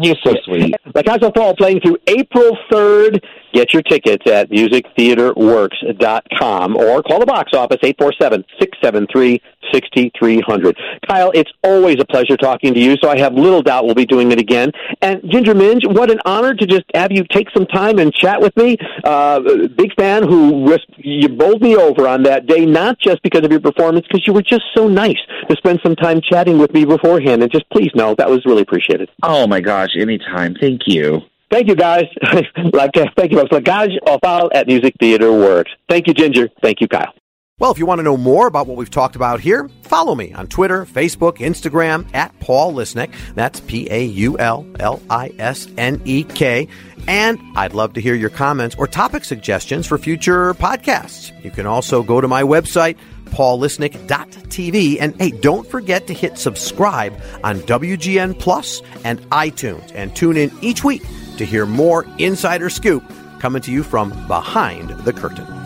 He's 0.00 0.16
so 0.24 0.34
sweet. 0.44 0.74
La 0.94 1.02
Cage 1.02 1.22
aux 1.22 1.32
Folles 1.34 1.56
playing 1.56 1.80
through 1.80 1.98
April 2.06 2.56
3rd. 2.70 3.20
Get 3.52 3.72
your 3.72 3.82
tickets 3.82 4.24
at 4.30 4.48
musictheaterworks.com 4.50 6.76
or 6.76 7.02
call 7.02 7.18
the 7.18 7.26
box 7.26 7.54
office 7.54 7.78
847-673-6300. 7.82 10.76
Kyle, 11.08 11.32
it's 11.34 11.50
always 11.64 11.96
a 11.98 12.04
pleasure 12.04 12.36
talking 12.36 12.74
to 12.74 12.80
you, 12.80 12.96
so 13.02 13.08
I 13.08 13.16
have 13.18 13.32
little 13.32 13.62
doubt 13.62 13.86
we'll 13.86 13.94
be 13.94 14.04
doing 14.04 14.32
it 14.32 14.38
again. 14.38 14.70
And 15.00 15.22
Ginger 15.30 15.54
Minge, 15.54 15.86
what 15.86 16.10
an 16.10 16.20
honor 16.26 16.52
to 16.54 16.66
just 16.66 16.84
have 16.94 17.10
you 17.10 17.24
take 17.32 17.48
some 17.56 17.64
time 17.66 17.98
and 17.98 18.12
chat 18.12 18.38
with 18.40 18.54
me. 18.56 18.76
Uh, 19.02 19.40
big 19.76 19.94
fan 19.96 20.28
who 20.28 20.68
risked, 20.68 20.92
you 20.98 21.30
bowled 21.30 21.62
me 21.62 21.74
over 21.74 22.06
on 22.06 22.22
that 22.24 22.46
day, 22.46 22.66
not 22.66 22.98
just 22.98 23.22
because 23.22 23.44
of 23.44 23.50
your 23.50 23.60
performance, 23.60 24.06
because 24.06 24.26
you 24.26 24.34
were 24.34 24.42
just 24.42 24.64
so 24.76 24.88
nice 24.88 25.16
to 25.48 25.56
spend 25.56 25.80
some 25.82 25.96
time 25.96 26.20
chatting 26.20 26.58
with 26.58 26.74
me 26.74 26.84
beforehand. 26.84 27.42
And 27.42 27.50
just 27.50 27.66
please 27.70 27.90
know 27.94 28.14
that 28.16 28.28
was 28.28 28.44
really 28.44 28.60
appreciated. 28.62 29.08
Oh 29.22 29.46
my 29.46 29.60
gosh! 29.60 29.87
Anytime. 29.96 30.54
Thank 30.54 30.82
you. 30.86 31.20
Thank 31.50 31.68
you, 31.68 31.74
guys. 31.74 32.04
like, 32.72 32.96
uh, 32.96 33.06
thank 33.16 33.32
you, 33.32 33.38
folks. 33.38 33.52
La 33.52 33.60
Cage 33.60 33.98
aux 34.06 34.18
Folles 34.22 34.50
at 34.54 34.66
Music 34.66 34.94
Theater 35.00 35.32
Works. 35.32 35.70
Thank 35.88 36.06
you, 36.06 36.14
Ginger. 36.14 36.48
Thank 36.62 36.80
you, 36.80 36.88
Kyle. 36.88 37.12
Well, 37.58 37.72
if 37.72 37.78
you 37.78 37.86
want 37.86 37.98
to 37.98 38.04
know 38.04 38.16
more 38.16 38.46
about 38.46 38.68
what 38.68 38.76
we've 38.76 38.88
talked 38.88 39.16
about 39.16 39.40
here, 39.40 39.68
follow 39.82 40.14
me 40.14 40.32
on 40.32 40.46
Twitter, 40.46 40.84
Facebook, 40.84 41.38
Instagram 41.38 42.06
at 42.14 42.38
Paul 42.38 42.72
Lisnek. 42.72 43.12
That's 43.34 43.58
P 43.58 43.88
A 43.90 44.04
U 44.04 44.38
L 44.38 44.64
L 44.78 45.02
I 45.10 45.32
S 45.40 45.66
N 45.76 46.00
E 46.04 46.22
K. 46.22 46.68
And 47.08 47.40
I'd 47.56 47.74
love 47.74 47.94
to 47.94 48.00
hear 48.00 48.14
your 48.14 48.30
comments 48.30 48.76
or 48.78 48.86
topic 48.86 49.24
suggestions 49.24 49.86
for 49.88 49.98
future 49.98 50.54
podcasts. 50.54 51.32
You 51.42 51.50
can 51.50 51.66
also 51.66 52.04
go 52.04 52.20
to 52.20 52.28
my 52.28 52.44
website, 52.44 52.96
paullisnek.tv. 53.30 54.98
And 55.00 55.16
hey, 55.20 55.30
don't 55.30 55.66
forget 55.66 56.06
to 56.06 56.14
hit 56.14 56.38
subscribe 56.38 57.20
on 57.44 57.58
WGN 57.60 58.38
Plus 58.38 58.82
and 59.04 59.20
iTunes 59.30 59.90
and 59.94 60.14
tune 60.14 60.36
in 60.36 60.50
each 60.62 60.84
week 60.84 61.02
to 61.36 61.44
hear 61.44 61.66
more 61.66 62.06
insider 62.18 62.70
scoop 62.70 63.02
coming 63.40 63.62
to 63.62 63.72
you 63.72 63.82
from 63.82 64.10
behind 64.26 64.90
the 65.04 65.12
curtain. 65.12 65.57